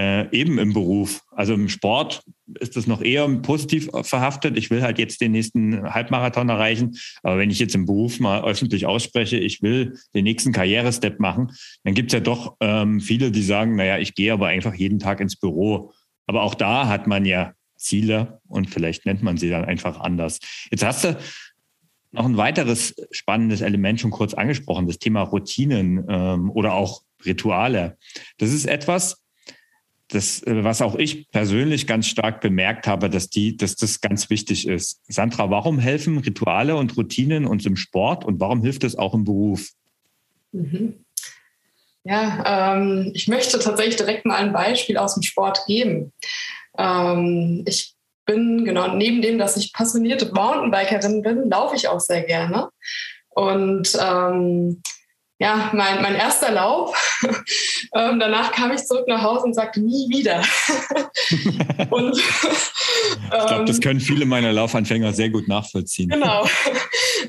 [0.00, 1.20] äh, eben im Beruf.
[1.30, 2.22] Also im Sport
[2.58, 4.56] ist das noch eher positiv verhaftet.
[4.56, 6.96] Ich will halt jetzt den nächsten Halbmarathon erreichen.
[7.22, 11.52] Aber wenn ich jetzt im Beruf mal öffentlich ausspreche, ich will den nächsten Karrierestep machen,
[11.84, 15.00] dann gibt es ja doch ähm, viele, die sagen, naja, ich gehe aber einfach jeden
[15.00, 15.92] Tag ins Büro.
[16.26, 20.38] Aber auch da hat man ja Ziele und vielleicht nennt man sie dann einfach anders.
[20.70, 21.18] Jetzt hast du
[22.12, 27.96] noch ein weiteres spannendes Element schon kurz angesprochen, das Thema Routinen ähm, oder auch Rituale.
[28.38, 29.22] Das ist etwas,
[30.08, 34.66] das, was auch ich persönlich ganz stark bemerkt habe, dass, die, dass das ganz wichtig
[34.66, 35.00] ist.
[35.06, 39.24] Sandra, warum helfen Rituale und Routinen uns im Sport und warum hilft es auch im
[39.24, 39.70] Beruf?
[40.52, 41.04] Mhm.
[42.02, 46.12] Ja, ähm, ich möchte tatsächlich direkt mal ein Beispiel aus dem Sport geben.
[46.78, 47.94] Ähm, ich
[48.26, 52.68] bin, genau, neben dem, dass ich passionierte Mountainbikerin bin, laufe ich auch sehr gerne.
[53.30, 54.82] Und ähm,
[55.40, 56.94] ja, mein, mein erster Lauf.
[57.94, 60.42] ähm, danach kam ich zurück nach Hause und sagte nie wieder.
[61.90, 66.10] und, ich glaube, das ähm, können viele meiner Laufanfänger sehr gut nachvollziehen.
[66.10, 66.46] Genau.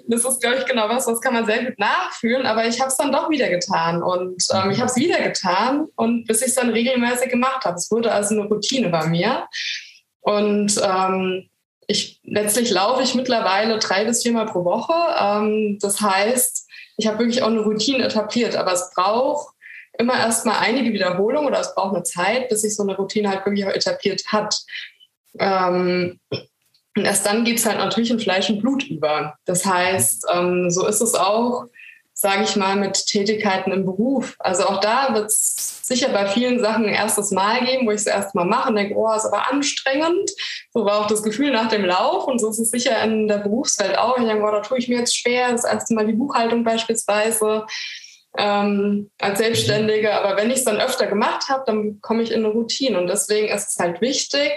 [0.08, 2.46] Das ist, glaube ich, genau was, das kann man sehr gut nachfühlen.
[2.46, 4.04] Aber ich habe es dann doch wieder getan.
[4.04, 7.78] Und ähm, ich habe es wieder getan und bis ich es dann regelmäßig gemacht habe.
[7.78, 9.48] Es wurde also eine Routine bei mir.
[10.20, 11.50] Und ähm,
[11.88, 14.94] ich, letztlich laufe ich mittlerweile drei bis viermal pro Woche.
[15.18, 19.54] Ähm, das heißt, ich habe wirklich auch eine Routine etabliert, aber es braucht
[19.98, 23.46] immer erstmal einige Wiederholungen oder es braucht eine Zeit, bis sich so eine Routine halt
[23.46, 24.56] wirklich auch etabliert hat.
[25.40, 29.36] Ähm, und erst dann geht es halt natürlich in Fleisch und Blut über.
[29.46, 31.66] Das heißt, ähm, so ist es auch,
[32.22, 34.36] sage ich mal, mit Tätigkeiten im Beruf.
[34.38, 38.02] Also auch da wird es sicher bei vielen Sachen ein erstes Mal geben, wo ich
[38.02, 40.30] es erst mal mache und denke, oh, ist aber anstrengend,
[40.72, 43.40] So war auch das Gefühl nach dem Lauf und so ist es sicher in der
[43.40, 44.18] Berufswelt auch.
[44.18, 47.66] Ich denke, boah, da tue ich mir jetzt schwer, das erste Mal die Buchhaltung beispielsweise
[48.38, 50.14] ähm, als Selbstständige.
[50.14, 53.00] Aber wenn ich es dann öfter gemacht habe, dann komme ich in eine Routine.
[53.00, 54.52] Und deswegen ist es halt wichtig,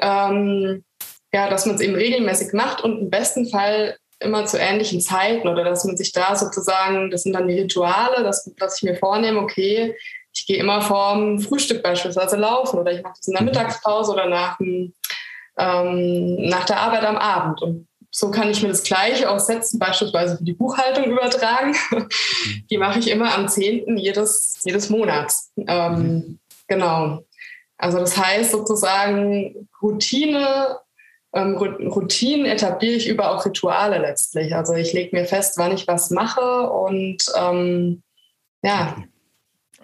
[0.00, 0.84] ähm,
[1.32, 5.48] ja, dass man es eben regelmäßig macht und im besten Fall immer zu ähnlichen Zeiten
[5.48, 8.96] oder dass man sich da sozusagen, das sind dann die Rituale, dass, dass ich mir
[8.96, 9.94] vornehme, okay,
[10.32, 13.48] ich gehe immer vorm Frühstück beispielsweise laufen oder ich mache das in der mhm.
[13.48, 17.62] Mittagspause oder nach, ähm, nach der Arbeit am Abend.
[17.62, 21.74] Und so kann ich mir das Gleiche auch setzen, beispielsweise für die Buchhaltung übertragen.
[22.70, 23.96] Die mache ich immer am 10.
[23.96, 25.52] jedes, jedes Monats.
[25.56, 26.38] Ähm, mhm.
[26.68, 27.24] Genau.
[27.76, 30.78] Also das heißt sozusagen Routine,
[31.34, 34.54] ähm, Routinen etabliere ich über auch Rituale letztlich.
[34.54, 38.02] Also ich lege mir fest, wann ich was mache und ähm,
[38.62, 38.96] ja.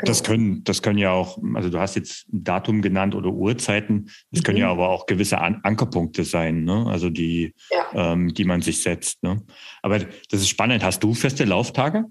[0.03, 4.11] Das können, das können ja auch, also du hast jetzt ein Datum genannt oder Uhrzeiten,
[4.31, 4.45] das mhm.
[4.45, 4.73] können ja mhm.
[4.73, 6.87] aber auch gewisse An Ankerpunkte sein, ne?
[6.89, 8.13] also die, ja.
[8.13, 9.23] ähm, die man sich setzt.
[9.23, 9.43] Ne?
[9.83, 10.83] Aber das ist spannend.
[10.83, 12.05] Hast du feste Lauftage?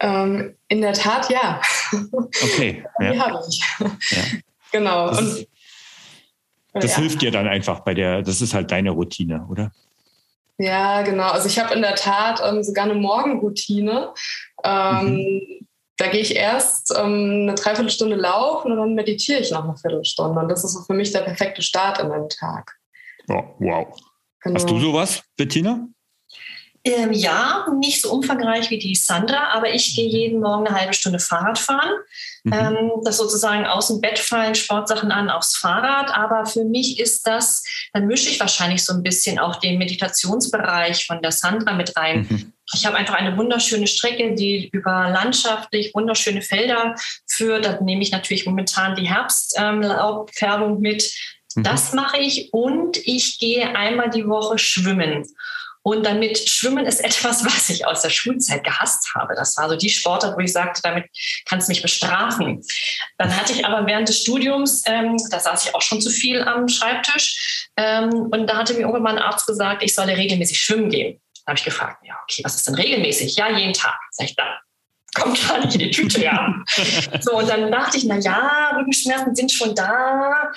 [0.00, 1.60] Ähm, in der Tat ja.
[1.92, 2.84] Okay.
[3.00, 3.18] Die ja.
[3.18, 3.62] habe ich.
[4.10, 4.22] Ja.
[4.72, 5.10] Genau.
[5.10, 5.48] Das, ist,
[6.72, 6.98] das ja.
[6.98, 9.72] hilft dir dann einfach bei der, das ist halt deine Routine, oder?
[10.58, 11.28] Ja, genau.
[11.30, 14.12] Also ich habe in der Tat ähm, sogar eine Morgenroutine.
[14.64, 15.66] Ähm, mhm.
[15.96, 20.40] Da gehe ich erst ähm, eine Dreiviertelstunde laufen und dann meditiere ich noch eine Viertelstunde.
[20.40, 22.76] Und das ist so für mich der perfekte Start in den Tag.
[23.28, 23.86] Oh, wow.
[24.40, 24.56] Genau.
[24.56, 25.86] Hast du sowas, Bettina?
[26.84, 30.94] Ähm, ja, nicht so umfangreich wie die Sandra, aber ich gehe jeden Morgen eine halbe
[30.94, 31.90] Stunde Fahrrad fahren.
[32.44, 32.52] Mhm.
[32.52, 36.12] Ähm, das sozusagen aus dem Bett fallen, Sportsachen an aufs Fahrrad.
[36.14, 41.06] Aber für mich ist das, dann mische ich wahrscheinlich so ein bisschen auch den Meditationsbereich
[41.06, 42.26] von der Sandra mit rein.
[42.28, 42.52] Mhm.
[42.74, 46.94] Ich habe einfach eine wunderschöne Strecke, die über landschaftlich wunderschöne Felder
[47.26, 47.64] führt.
[47.64, 51.12] Da nehme ich natürlich momentan die Herbstlaubfärbung ähm, mit.
[51.54, 51.62] Mhm.
[51.62, 55.26] Das mache ich und ich gehe einmal die Woche schwimmen.
[55.84, 59.34] Und damit Schwimmen ist etwas, was ich aus der Schulzeit gehasst habe.
[59.34, 61.06] Das war so die Sportart, wo ich sagte, damit
[61.44, 62.62] kannst du mich bestrafen.
[63.18, 66.42] Dann hatte ich aber während des Studiums, ähm, da saß ich auch schon zu viel
[66.42, 70.90] am Schreibtisch, ähm, und da hatte mir irgendwann ein Arzt gesagt, ich solle regelmäßig schwimmen
[70.90, 71.20] gehen.
[71.44, 73.36] Da habe ich gefragt, ja, okay, was ist denn regelmäßig?
[73.36, 73.98] Ja, jeden Tag.
[74.10, 74.48] Sag ich, dann
[75.14, 76.54] kommt gar nicht in die Tüte, ja.
[77.20, 80.52] so, und dann dachte ich, na ja, Rückenschmerzen sind schon da.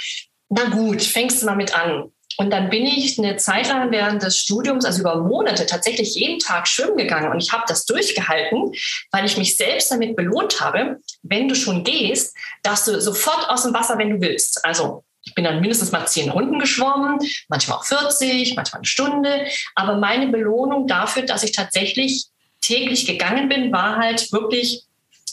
[0.50, 2.12] Na gut, fängst du mal mit an.
[2.38, 6.40] Und dann bin ich eine Zeit lang während des Studiums, also über Monate, tatsächlich jeden
[6.40, 7.32] Tag schwimmen gegangen.
[7.32, 8.74] Und ich habe das durchgehalten,
[9.12, 13.64] weil ich mich selbst damit belohnt habe, wenn du schon gehst, dass du sofort aus
[13.64, 14.64] dem Wasser, wenn du willst.
[14.66, 19.48] Also ich bin dann mindestens mal zehn Runden geschwommen, manchmal auch 40, manchmal eine Stunde.
[19.74, 22.28] Aber meine Belohnung dafür, dass ich tatsächlich
[22.62, 24.84] täglich gegangen bin, war halt wirklich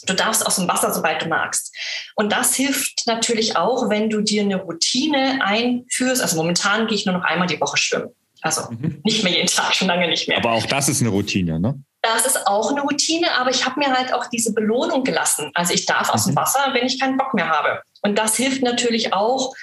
[0.05, 1.75] Du darfst aus dem Wasser, sobald du magst.
[2.15, 6.21] Und das hilft natürlich auch, wenn du dir eine Routine einführst.
[6.21, 8.09] Also momentan gehe ich nur noch einmal die Woche schwimmen.
[8.41, 8.99] Also mhm.
[9.03, 10.37] nicht mehr jeden Tag, schon lange nicht mehr.
[10.37, 11.81] Aber auch das ist eine Routine, ne?
[12.01, 15.51] Das ist auch eine Routine, aber ich habe mir halt auch diese Belohnung gelassen.
[15.53, 16.37] Also ich darf aus dem mhm.
[16.37, 17.81] Wasser, wenn ich keinen Bock mehr habe.
[18.01, 19.53] Und das hilft natürlich auch,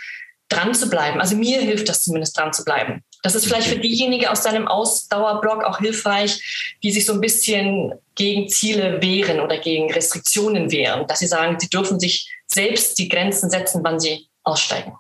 [0.51, 1.21] dran zu bleiben.
[1.21, 3.03] Also mir hilft das zumindest dran zu bleiben.
[3.23, 7.93] Das ist vielleicht für diejenigen aus deinem Ausdauerblock auch hilfreich, die sich so ein bisschen
[8.15, 13.09] gegen Ziele wehren oder gegen Restriktionen wehren, dass sie sagen, sie dürfen sich selbst die
[13.09, 14.93] Grenzen setzen, wann sie aussteigen.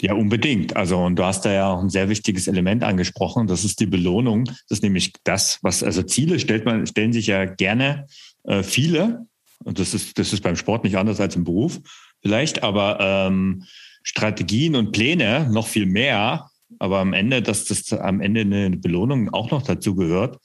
[0.00, 0.76] Ja, unbedingt.
[0.76, 3.46] Also, und du hast da ja auch ein sehr wichtiges Element angesprochen.
[3.46, 4.46] Das ist die Belohnung.
[4.46, 8.06] Das ist nämlich das, was, also Ziele stellt man, stellen sich ja gerne
[8.44, 9.26] äh, viele.
[9.62, 11.80] Und das ist, das ist beim Sport nicht anders als im Beruf
[12.22, 13.64] vielleicht, aber ähm,
[14.02, 19.32] Strategien und Pläne noch viel mehr aber am Ende, dass das am Ende eine Belohnung
[19.32, 20.38] auch noch dazu gehört,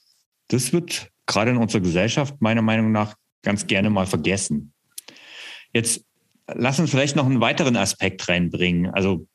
[0.48, 4.72] das wird gerade in unserer Gesellschaft meiner Meinung nach ganz gerne mal vergessen.
[5.72, 6.04] Jetzt
[6.52, 8.90] lass uns vielleicht noch einen weiteren Aspekt reinbringen.
[8.90, 9.26] Also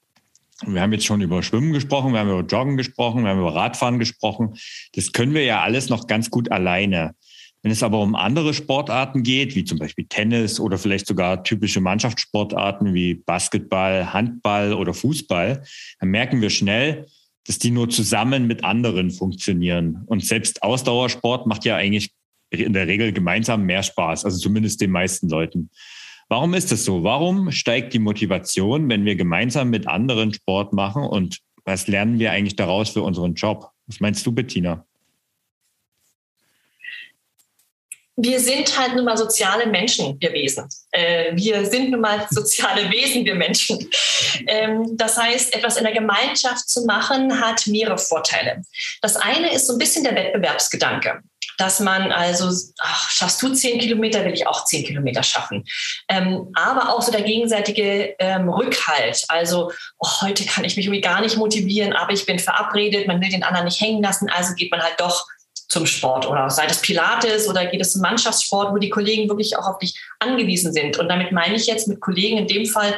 [0.65, 3.55] wir haben jetzt schon über Schwimmen gesprochen, wir haben über Joggen gesprochen, wir haben über
[3.55, 4.55] Radfahren gesprochen.
[4.93, 7.15] Das können wir ja alles noch ganz gut alleine.
[7.63, 11.79] Wenn es aber um andere Sportarten geht, wie zum Beispiel Tennis oder vielleicht sogar typische
[11.79, 15.63] Mannschaftssportarten wie Basketball, Handball oder Fußball,
[15.99, 17.05] dann merken wir schnell,
[17.45, 20.03] dass die nur zusammen mit anderen funktionieren.
[20.07, 22.11] Und selbst Ausdauersport macht ja eigentlich
[22.49, 25.69] in der Regel gemeinsam mehr Spaß, also zumindest den meisten Leuten.
[26.29, 27.03] Warum ist das so?
[27.03, 31.03] Warum steigt die Motivation, wenn wir gemeinsam mit anderen Sport machen?
[31.03, 33.69] Und was lernen wir eigentlich daraus für unseren Job?
[33.87, 34.85] Was meinst du, Bettina?
[38.17, 40.67] Wir sind halt nun mal soziale Menschen, wir Wesen.
[40.91, 43.89] Äh, wir sind nun mal soziale Wesen, wir Menschen.
[44.47, 48.61] Ähm, das heißt, etwas in der Gemeinschaft zu machen, hat mehrere Vorteile.
[49.01, 51.21] Das eine ist so ein bisschen der Wettbewerbsgedanke.
[51.57, 55.63] dass man also, ach, schaffst du zehn Kilometer, will ich auch zehn Kilometer schaffen.
[56.09, 59.23] Ähm, aber auch so der gegenseitige ähm, Rückhalt.
[59.27, 63.21] Also oh, heute kann ich mich irgendwie gar nicht motivieren, aber ich bin verabredet, man
[63.21, 65.27] will den anderen nicht hängen lassen, also geht man halt doch
[65.71, 69.57] zum Sport oder sei das Pilates oder geht es zum Mannschaftssport, wo die Kollegen wirklich
[69.57, 70.99] auch auf dich angewiesen sind.
[70.99, 72.93] Und damit meine ich jetzt mit Kollegen in dem Fall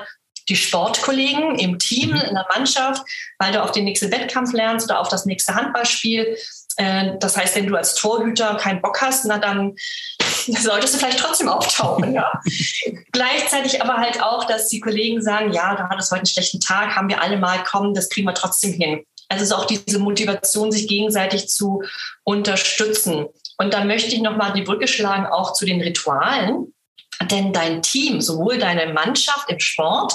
[0.50, 2.22] die Sportkollegen im Team, mhm.
[2.22, 3.04] in der Mannschaft,
[3.38, 6.36] weil du auf den nächsten Wettkampf lernst oder auf das nächste Handballspiel.
[6.78, 9.76] Äh, das heißt, wenn du als Torhüter keinen Bock hast, na dann
[10.48, 12.12] solltest du vielleicht trotzdem auftauchen.
[12.16, 12.42] Ja.
[13.12, 16.60] Gleichzeitig aber halt auch, dass die Kollegen sagen, ja, da hat es heute einen schlechten
[16.60, 19.06] Tag, haben wir alle mal, kommen, das kriegen wir trotzdem hin.
[19.30, 21.84] Also es ist auch diese Motivation, sich gegenseitig zu
[22.24, 23.28] unterstützen.
[23.58, 26.74] Und dann möchte ich nochmal die Brücke schlagen, auch zu den Ritualen.
[27.32, 30.14] Denn dein Team, sowohl deine Mannschaft im Sport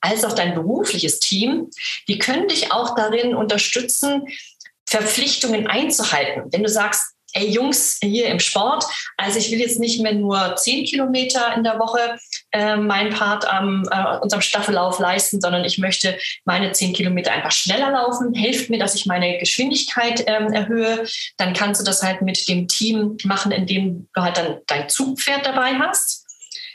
[0.00, 1.70] als auch dein berufliches Team,
[2.08, 4.26] die können dich auch darin unterstützen,
[4.86, 6.52] Verpflichtungen einzuhalten.
[6.52, 8.84] Wenn du sagst, ey Jungs hier im Sport,
[9.16, 12.18] also ich will jetzt nicht mehr nur zehn Kilometer in der Woche
[12.52, 17.52] äh, meinen Part am äh, unserem Staffellauf leisten, sondern ich möchte meine zehn Kilometer einfach
[17.52, 18.34] schneller laufen.
[18.34, 21.06] Hilft mir, dass ich meine Geschwindigkeit ähm, erhöhe.
[21.36, 25.46] Dann kannst du das halt mit dem Team machen, indem du halt dann dein Zugpferd
[25.46, 26.19] dabei hast.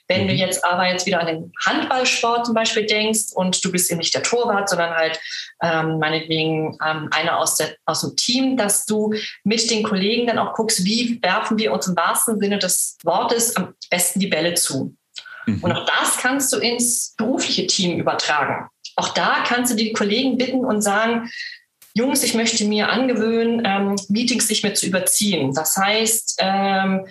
[0.07, 0.39] Wenn du mhm.
[0.39, 4.13] jetzt aber jetzt wieder an den Handballsport zum Beispiel denkst und du bist eben nicht
[4.13, 5.19] der Torwart, sondern halt
[5.63, 9.13] ähm, meinetwegen ähm, einer aus, der, aus dem Team, dass du
[9.43, 13.55] mit den Kollegen dann auch guckst, wie werfen wir uns im wahrsten Sinne des Wortes
[13.55, 14.95] am besten die Bälle zu.
[15.45, 15.63] Mhm.
[15.63, 18.67] Und auch das kannst du ins berufliche Team übertragen.
[18.95, 21.29] Auch da kannst du die Kollegen bitten und sagen,
[21.97, 25.53] Jungs, ich möchte mir angewöhnen, ähm, Meetings nicht mehr zu überziehen.
[25.53, 27.07] Das heißt, ähm,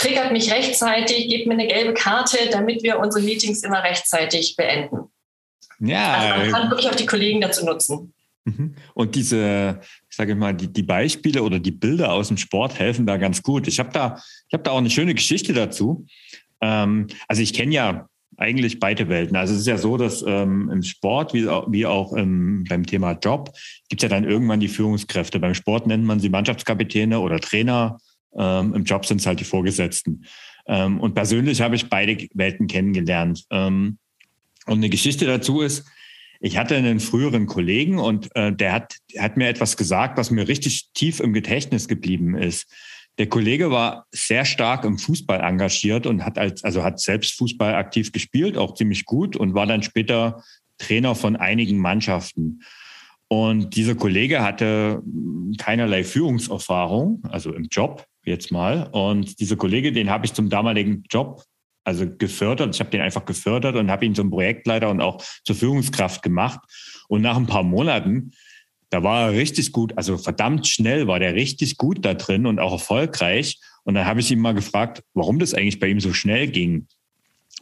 [0.00, 5.10] triggert mich rechtzeitig, gebt mir eine gelbe Karte, damit wir unsere Meetings immer rechtzeitig beenden.
[5.78, 6.14] Ja.
[6.14, 8.14] Also man kann wirklich auch die Kollegen dazu nutzen.
[8.44, 8.74] Mhm.
[8.94, 13.06] Und diese, ich sage mal, die, die Beispiele oder die Bilder aus dem Sport helfen
[13.06, 13.68] da ganz gut.
[13.68, 16.06] Ich habe da, ich habe da auch eine schöne Geschichte dazu.
[16.62, 18.08] Ähm, also ich kenne ja
[18.38, 19.36] eigentlich beide Welten.
[19.36, 23.12] Also es ist ja so, dass ähm, im Sport wie, wie auch im, beim Thema
[23.12, 23.52] Job
[23.90, 25.38] gibt es ja dann irgendwann die Führungskräfte.
[25.38, 27.98] Beim Sport nennt man sie Mannschaftskapitäne oder Trainer
[28.36, 30.24] ähm, Im Job sind es halt die Vorgesetzten.
[30.66, 33.44] Ähm, und persönlich habe ich beide Welten kennengelernt.
[33.50, 33.98] Ähm,
[34.66, 35.86] und eine Geschichte dazu ist,
[36.40, 40.48] ich hatte einen früheren Kollegen und äh, der hat, hat mir etwas gesagt, was mir
[40.48, 42.72] richtig tief im Gedächtnis geblieben ist.
[43.18, 47.74] Der Kollege war sehr stark im Fußball engagiert und hat als, also hat selbst Fußball
[47.74, 50.42] aktiv gespielt, auch ziemlich gut und war dann später
[50.78, 52.62] Trainer von einigen Mannschaften.
[53.28, 55.02] Und dieser Kollege hatte
[55.58, 58.88] keinerlei Führungserfahrung, also im Job jetzt mal.
[58.92, 61.44] Und dieser Kollege, den habe ich zum damaligen Job
[61.84, 62.74] also gefördert.
[62.74, 66.60] Ich habe den einfach gefördert und habe ihn zum Projektleiter und auch zur Führungskraft gemacht.
[67.08, 68.32] Und nach ein paar Monaten,
[68.90, 72.58] da war er richtig gut, also verdammt schnell war der richtig gut da drin und
[72.58, 73.58] auch erfolgreich.
[73.84, 76.86] Und dann habe ich ihn mal gefragt, warum das eigentlich bei ihm so schnell ging.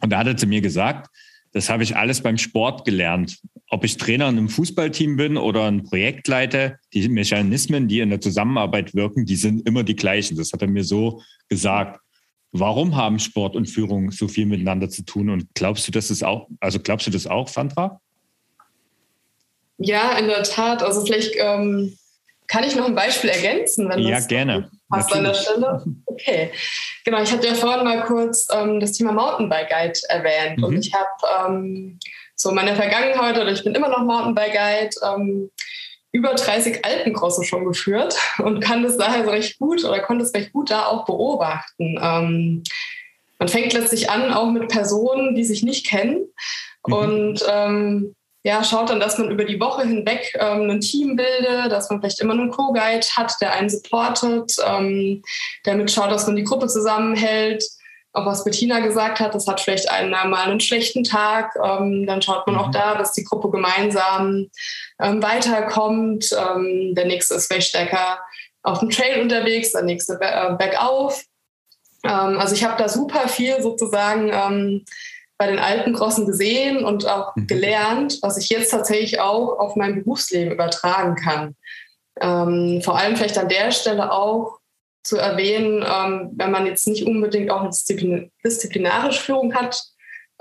[0.01, 1.09] Und da hat er zu mir gesagt,
[1.51, 3.39] das habe ich alles beim Sport gelernt.
[3.69, 8.21] Ob ich Trainer in einem Fußballteam bin oder ein Projektleiter, die Mechanismen, die in der
[8.21, 10.37] Zusammenarbeit wirken, die sind immer die gleichen.
[10.37, 11.99] Das hat er mir so gesagt.
[12.51, 15.29] Warum haben Sport und Führung so viel miteinander zu tun?
[15.29, 18.01] Und glaubst du, das ist auch, also glaubst du das auch, Sandra?
[19.77, 20.81] Ja, in der Tat.
[20.83, 21.95] Also vielleicht ähm,
[22.49, 24.69] kann ich noch ein Beispiel ergänzen, wenn ja, das gerne.
[24.89, 25.83] passt an der Stelle.
[26.05, 26.51] Okay,
[27.05, 27.21] genau.
[27.21, 30.63] Ich hatte ja vorhin mal kurz ähm, das Thema Mountainbike Guide erwähnt mhm.
[30.65, 31.99] und ich habe ähm,
[32.35, 34.95] so meine Vergangenheit oder ich bin immer noch Mountainbike Guide.
[35.05, 35.51] Ähm,
[36.11, 40.33] über 30 Alpencrosse schon geführt und kann das daher so recht gut oder konnte es
[40.33, 41.99] recht gut da auch beobachten.
[42.01, 42.63] Ähm,
[43.37, 46.25] man fängt letztlich an, auch mit Personen, die sich nicht kennen.
[46.87, 46.93] Mhm.
[46.93, 51.71] Und ähm, ja, schaut dann, dass man über die Woche hinweg ähm, ein Team bildet,
[51.71, 55.21] dass man vielleicht immer einen Co-Guide hat, der einen supportet, ähm,
[55.65, 57.63] damit schaut, dass man die Gruppe zusammenhält.
[58.13, 61.53] Auch was Bettina gesagt hat, das hat vielleicht einer mal einen schlechten Tag.
[61.63, 62.61] Ähm, dann schaut man mhm.
[62.61, 64.49] auch da, dass die Gruppe gemeinsam
[64.99, 66.31] ähm, weiterkommt.
[66.31, 68.19] Ähm, der nächste ist vielleicht stärker
[68.63, 71.23] auf dem Trail unterwegs, der nächste äh, bergauf.
[72.03, 74.85] Ähm, also ich habe da super viel sozusagen ähm,
[75.39, 77.47] bei den alten Crossen gesehen und auch mhm.
[77.47, 81.55] gelernt, was ich jetzt tatsächlich auch auf mein Berufsleben übertragen kann.
[82.21, 84.59] Ähm, vor allem vielleicht an der Stelle auch
[85.03, 89.81] zu erwähnen, ähm, wenn man jetzt nicht unbedingt auch eine Disziplin disziplinarische Führung hat,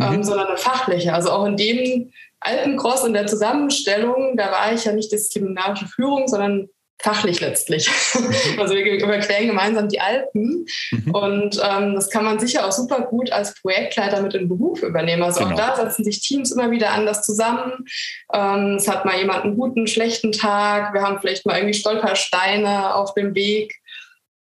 [0.00, 0.24] ähm, mhm.
[0.24, 1.14] sondern eine fachliche.
[1.14, 5.86] Also auch in dem alten Cross in der Zusammenstellung, da war ich ja nicht disziplinarische
[5.86, 6.68] Führung, sondern
[7.00, 7.88] fachlich letztlich.
[8.14, 8.58] Mhm.
[8.58, 11.14] Also wir überqueren gemeinsam die Alpen mhm.
[11.14, 14.82] und ähm, das kann man sicher auch super gut als Projektleiter mit in den Beruf
[14.82, 15.22] übernehmen.
[15.22, 15.52] Also genau.
[15.52, 17.84] auch da setzen sich Teams immer wieder anders zusammen.
[18.32, 20.92] Ähm, es hat mal jemand einen guten, schlechten Tag.
[20.92, 23.74] Wir haben vielleicht mal irgendwie Stolpersteine auf dem Weg.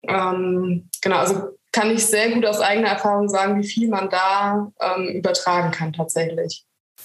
[0.08, 4.72] Ähm, genau, also kann ich sehr gut aus eigener Erfahrung sagen, wie viel man da
[4.80, 6.64] ähm, übertragen kann tatsächlich.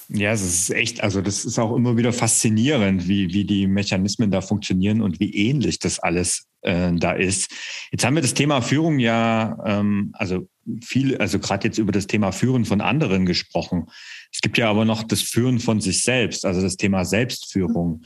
[0.10, 4.32] Ja, es ist echt, also das ist auch immer wieder faszinierend, wie, wie die Mechanismen
[4.32, 7.52] da funktionieren und wie ähnlich das alles äh, da ist.
[7.92, 10.48] Jetzt haben wir das Thema Führung ja, ähm, also
[10.84, 13.86] viel, also gerade jetzt über das Thema Führen von anderen gesprochen.
[14.32, 18.04] Es gibt ja aber noch das Führen von sich selbst, also das Thema Selbstführung.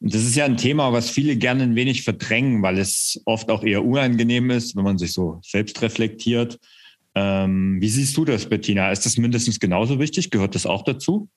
[0.00, 3.50] Und das ist ja ein Thema, was viele gerne ein wenig verdrängen, weil es oft
[3.50, 6.58] auch eher unangenehm ist, wenn man sich so selbst reflektiert.
[7.14, 8.90] Ähm, wie siehst du das, Bettina?
[8.90, 10.30] Ist das mindestens genauso wichtig?
[10.30, 11.28] Gehört das auch dazu?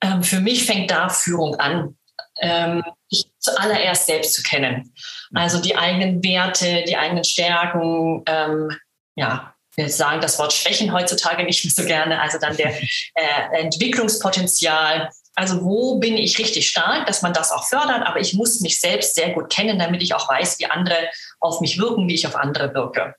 [0.00, 1.96] Ähm, für mich fängt da Führung an.
[2.40, 4.92] Ähm, ich zuallererst selbst zu kennen.
[5.34, 8.70] Also die eigenen Werte, die eigenen Stärken, ähm,
[9.16, 12.74] ja, wir sagen das Wort Schwächen heutzutage nicht mehr so gerne, also dann der
[13.14, 15.10] äh, Entwicklungspotenzial.
[15.34, 18.80] Also wo bin ich richtig stark, dass man das auch fördert, aber ich muss mich
[18.80, 20.96] selbst sehr gut kennen, damit ich auch weiß, wie andere
[21.40, 23.14] auf mich wirken, wie ich auf andere wirke.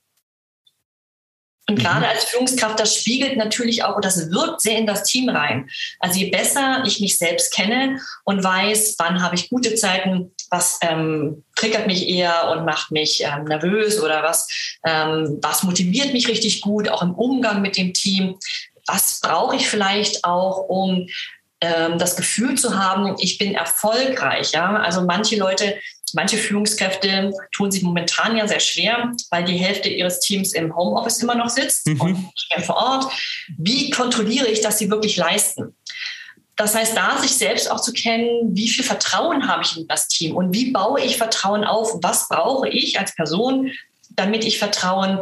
[1.70, 1.84] Und mhm.
[1.84, 5.70] gerade als Führungskraft, das spiegelt natürlich auch, das wirkt sehr in das Team rein.
[6.00, 10.80] Also je besser ich mich selbst kenne und weiß, wann habe ich gute Zeiten, was
[10.82, 14.48] ähm, triggert mich eher und macht mich ähm, nervös oder was,
[14.84, 18.38] ähm, was motiviert mich richtig gut, auch im Umgang mit dem Team.
[18.88, 21.08] Was brauche ich vielleicht auch, um
[21.60, 24.52] das Gefühl zu haben, ich bin erfolgreich.
[24.54, 24.78] Ja?
[24.78, 25.76] Also manche Leute
[26.14, 31.22] Manche Führungskräfte tun sich momentan ja sehr schwer, weil die Hälfte ihres Teams im Homeoffice
[31.22, 32.02] immer noch sitzt mhm.
[32.02, 33.14] und vor Ort.
[33.58, 35.76] Wie kontrolliere ich, dass sie wirklich leisten?
[36.56, 40.08] Das heißt, da sich selbst auch zu kennen, wie viel Vertrauen habe ich in das
[40.08, 42.00] Team und wie baue ich Vertrauen auf?
[42.02, 43.72] Was brauche ich als Person,
[44.10, 45.20] damit ich Vertrauen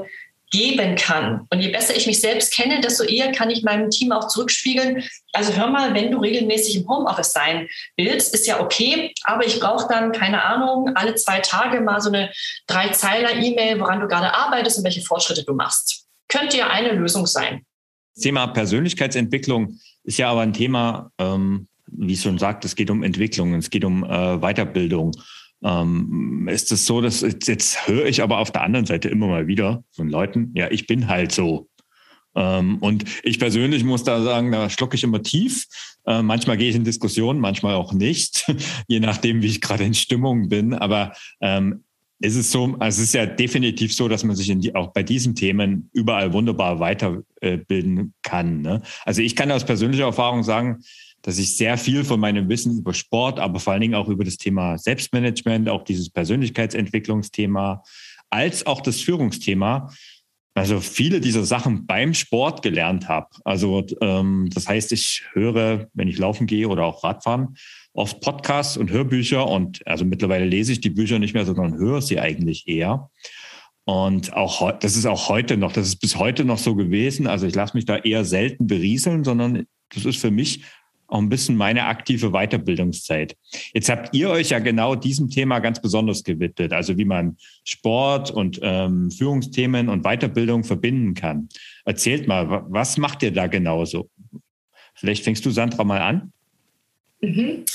[0.52, 1.46] geben kann.
[1.50, 5.04] Und je besser ich mich selbst kenne, desto eher kann ich meinem Team auch zurückspiegeln.
[5.34, 9.60] Also hör mal, wenn du regelmäßig im Homeoffice sein willst, ist ja okay, aber ich
[9.60, 12.32] brauche dann, keine Ahnung, alle zwei Tage mal so eine
[12.68, 16.06] Drei-Zeiler-E-Mail, woran du gerade arbeitest und welche Fortschritte du machst.
[16.30, 17.64] Könnte ja eine Lösung sein.
[18.16, 22.90] Das Thema Persönlichkeitsentwicklung ist ja aber ein Thema, ähm, wie es schon sagt, es geht
[22.90, 25.12] um Entwicklung, es geht um äh, Weiterbildung.
[25.64, 29.28] Ähm, ist es so, dass jetzt, jetzt höre ich aber auf der anderen Seite immer
[29.28, 31.68] mal wieder von Leuten, ja, ich bin halt so.
[32.36, 35.66] Ähm, und ich persönlich muss da sagen, da schlucke ich immer tief.
[36.06, 38.46] Äh, manchmal gehe ich in Diskussionen, manchmal auch nicht,
[38.88, 40.76] je nachdem, wie ich gerade in Stimmung bin.
[40.76, 41.84] Aber ähm,
[42.20, 45.04] ist es so, also es ist ja definitiv so, dass man sich die, auch bei
[45.04, 48.62] diesen Themen überall wunderbar weiterbilden kann.
[48.62, 48.82] Ne?
[49.06, 50.80] Also ich kann aus persönlicher Erfahrung sagen,
[51.22, 54.24] dass ich sehr viel von meinem Wissen über Sport, aber vor allen Dingen auch über
[54.24, 57.84] das Thema Selbstmanagement, auch dieses Persönlichkeitsentwicklungsthema,
[58.30, 59.90] als auch das Führungsthema,
[60.58, 63.28] also viele dieser Sachen beim Sport gelernt habe.
[63.46, 67.58] Also ähm, das heißt, ich höre, wenn ich laufen gehe oder auch Radfahren,
[67.94, 72.02] oft Podcasts und Hörbücher und also mittlerweile lese ich die Bücher nicht mehr, sondern höre
[72.02, 73.10] sie eigentlich eher.
[73.86, 77.28] Und auch das ist auch heute noch, das ist bis heute noch so gewesen.
[77.28, 80.64] Also ich lasse mich da eher selten berieseln, sondern das ist für mich
[81.08, 83.36] auch ein bisschen meine aktive Weiterbildungszeit.
[83.74, 88.32] Jetzt habt ihr euch ja genau diesem Thema ganz besonders gewidmet, also wie man Sport
[88.32, 91.48] und ähm, Führungsthemen und Weiterbildung verbinden kann.
[91.86, 94.10] Erzählt mal, was macht ihr da genauso?
[94.96, 96.34] Vielleicht fängst du, Sandra, mal an.
[97.22, 97.66] Mhm.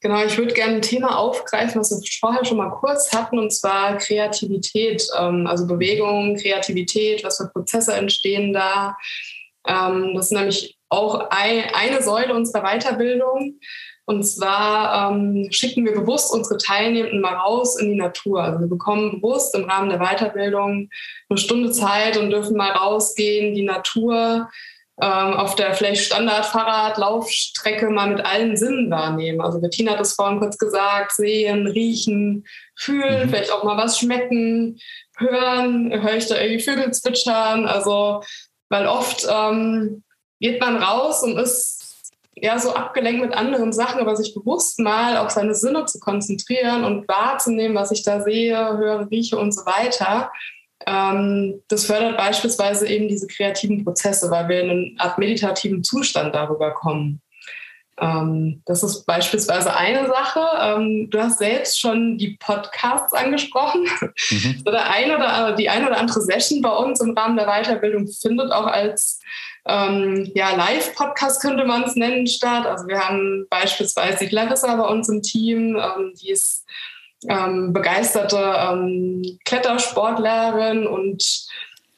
[0.00, 3.52] Genau, ich würde gerne ein Thema aufgreifen, was wir vorher schon mal kurz hatten, und
[3.52, 8.96] zwar Kreativität, ähm, also Bewegung, Kreativität, was für Prozesse entstehen da.
[9.66, 13.58] Ähm, das ist nämlich auch ein, eine Säule unserer Weiterbildung.
[14.04, 18.42] Und zwar ähm, schicken wir bewusst unsere Teilnehmenden mal raus in die Natur.
[18.42, 20.88] Also wir bekommen bewusst im Rahmen der Weiterbildung
[21.28, 24.48] eine Stunde Zeit und dürfen mal rausgehen, die Natur
[25.00, 29.42] ähm, auf der vielleicht Standard-Fahrrad-Laufstrecke mal mit allen Sinnen wahrnehmen.
[29.42, 32.46] Also Bettina hat es vorhin kurz gesagt, sehen, riechen,
[32.76, 33.28] fühlen, mhm.
[33.28, 34.78] vielleicht auch mal was schmecken,
[35.18, 37.66] hören, höre ich da irgendwie Vögel zwitschern.
[37.66, 38.22] Also
[38.70, 40.02] weil oft ähm,
[40.40, 45.16] geht man raus und ist ja so abgelenkt mit anderen Sachen, aber sich bewusst mal
[45.16, 49.66] auf seine Sinne zu konzentrieren und wahrzunehmen, was ich da sehe, höre, rieche und so
[49.66, 50.30] weiter.
[50.86, 56.34] Ähm, das fördert beispielsweise eben diese kreativen Prozesse, weil wir in einen Art meditativen Zustand
[56.34, 57.20] darüber kommen.
[58.00, 60.40] Ähm, das ist beispielsweise eine Sache.
[60.60, 63.86] Ähm, du hast selbst schon die Podcasts angesprochen.
[64.30, 64.62] Mhm.
[64.66, 68.52] Oder ein oder die eine oder andere Session bei uns im Rahmen der Weiterbildung findet
[68.52, 69.20] auch als
[69.66, 72.66] ähm, ja, Live-Podcast könnte man es nennen statt.
[72.66, 76.64] Also wir haben beispielsweise die Clarissa bei uns im Team, ähm, die ist
[77.28, 81.22] ähm, begeisterte ähm, Klettersportlerin und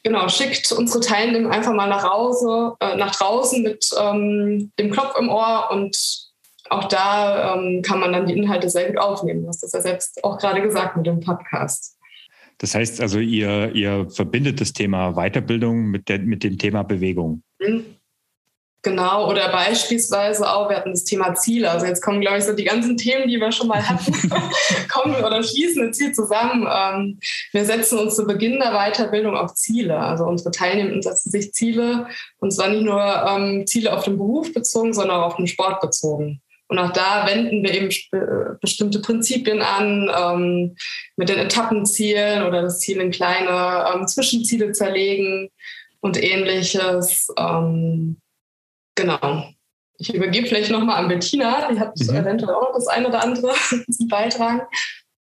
[0.03, 5.19] genau, schickt unsere Teilnehmer einfach mal nach Hause, äh, nach draußen mit ähm, dem Klopf
[5.19, 5.97] im Ohr und
[6.71, 9.43] auch da ähm, kann man dann die Inhalte sehr gut aufnehmen.
[9.43, 11.99] Du hast das ja selbst auch gerade gesagt mit dem Podcast.
[12.59, 17.43] Das heißt also, ihr, ihr verbindet das Thema Weiterbildung mit, der, mit dem Thema Bewegung.
[17.59, 17.97] Mhm.
[18.83, 21.71] Genau, oder beispielsweise auch, wir hatten das Thema Ziele.
[21.71, 24.11] Also jetzt kommen, glaube ich, so die ganzen Themen, die wir schon mal hatten,
[24.89, 26.67] kommen oder schließen jetzt hier zusammen.
[26.67, 27.19] Ähm,
[27.53, 29.99] wir setzen uns zu Beginn der Weiterbildung auf Ziele.
[29.99, 32.07] Also unsere Teilnehmenden setzen sich Ziele
[32.39, 35.83] und zwar nicht nur ähm, Ziele auf den Beruf bezogen, sondern auch auf den Sport
[35.83, 36.41] bezogen.
[36.69, 37.91] Und auch da wenden wir eben
[38.61, 40.77] bestimmte Prinzipien an, ähm,
[41.17, 45.51] mit den Etappenzielen oder das Ziel in kleine ähm, Zwischenziele zerlegen
[46.01, 47.29] und ähnliches.
[47.37, 48.20] Ähm,
[49.01, 49.49] genau.
[49.99, 52.17] Ich übergebe vielleicht nochmal an Bettina, die hat mhm.
[52.17, 53.53] eventuell auch noch das eine oder andere
[53.91, 54.63] zu beitragen.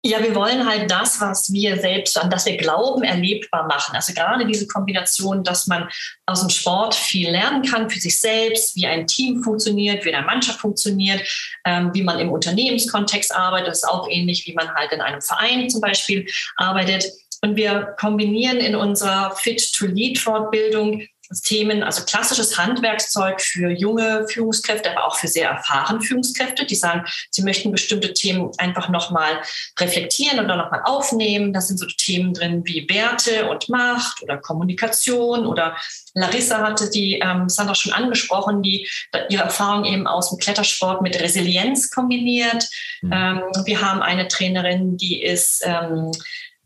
[0.06, 3.96] Ja, wir wollen halt das, was wir selbst, an das wir glauben, erlebbar machen.
[3.96, 5.90] Also gerade diese Kombination, dass man
[6.28, 10.26] aus dem Sport viel lernen kann für sich selbst, wie ein Team funktioniert, wie eine
[10.26, 11.28] Mannschaft funktioniert,
[11.66, 13.70] ähm, wie man im Unternehmenskontext arbeitet.
[13.70, 17.06] Das ist auch ähnlich, wie man halt in einem Verein zum Beispiel arbeitet.
[17.42, 21.06] Und wir kombinieren in unserer Fit-to-Lead-Fortbildung
[21.44, 27.06] Themen, also klassisches Handwerkszeug für junge Führungskräfte, aber auch für sehr erfahrene Führungskräfte, die sagen,
[27.32, 29.42] sie möchten bestimmte Themen einfach nochmal
[29.80, 31.54] reflektieren oder nochmal aufnehmen.
[31.54, 35.76] Da sind so Themen drin wie Werte und Macht oder Kommunikation oder
[36.14, 38.88] Larissa hatte die ähm, Sandra schon angesprochen, die
[39.30, 42.68] ihre Erfahrung eben aus dem Klettersport mit Resilienz kombiniert.
[43.02, 43.12] Mhm.
[43.14, 46.20] Ähm, wir haben eine Trainerin, die ist ähm, äh,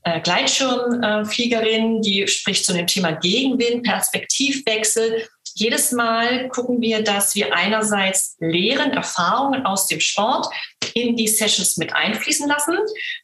[0.04, 5.28] Gleitschirmfliegerin, die spricht zu dem Thema Gegenwind, Perspektivwechsel.
[5.54, 10.48] Jedes Mal gucken wir, dass wir einerseits Lehren, Erfahrungen aus dem Sport
[10.94, 12.78] in die Sessions mit einfließen lassen.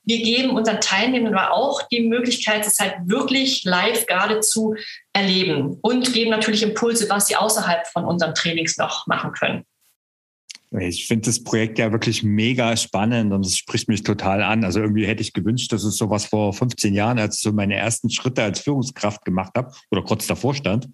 [0.03, 4.75] Wir geben unseren Teilnehmern aber auch die Möglichkeit, es halt wirklich live gerade zu
[5.13, 9.65] erleben und geben natürlich Impulse, was sie außerhalb von unseren Trainings noch machen können.
[10.71, 14.65] Ich finde das Projekt ja wirklich mega spannend und es spricht mich total an.
[14.65, 17.75] Also irgendwie hätte ich gewünscht, dass es sowas vor 15 Jahren, als ich so meine
[17.75, 20.89] ersten Schritte als Führungskraft gemacht habe oder kurz davor stand,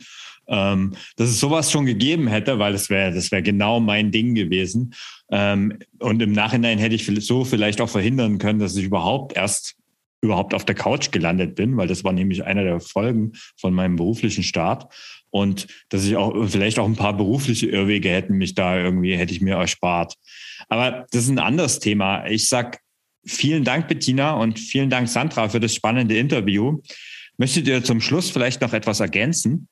[0.48, 4.36] ähm, dass es sowas schon gegeben hätte, weil das wäre das wäre genau mein Ding
[4.36, 4.94] gewesen.
[5.32, 9.76] Ähm, und im Nachhinein hätte ich so vielleicht auch verhindern können, dass ich überhaupt erst
[10.22, 13.98] überhaupt auf der Couch gelandet bin, weil das war nämlich einer der Folgen von meinem
[13.98, 14.94] beruflichen Start
[15.34, 19.34] und dass ich auch vielleicht auch ein paar berufliche Irrwege hätten mich da irgendwie hätte
[19.34, 20.14] ich mir erspart.
[20.70, 22.28] Aber das ist ein anderes Thema.
[22.28, 22.80] Ich sag
[23.26, 26.82] vielen Dank Bettina und vielen Dank Sandra für das spannende Interview.
[27.38, 29.68] Möchtet ihr zum Schluss vielleicht noch etwas ergänzen?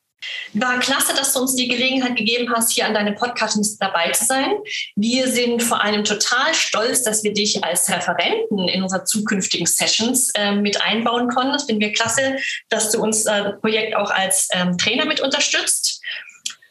[0.53, 4.25] War klasse, dass du uns die Gelegenheit gegeben hast, hier an deinem Podcast dabei zu
[4.25, 4.51] sein.
[4.95, 10.31] Wir sind vor allem total stolz, dass wir dich als Referenten in unseren zukünftigen Sessions
[10.35, 11.53] äh, mit einbauen konnten.
[11.53, 12.37] Das finden wir klasse,
[12.69, 16.01] dass du uns äh, Projekt auch als ähm, Trainer mit unterstützt.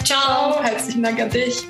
[0.03, 0.61] Ciao.
[0.63, 1.67] Herzlichen Dank an dich.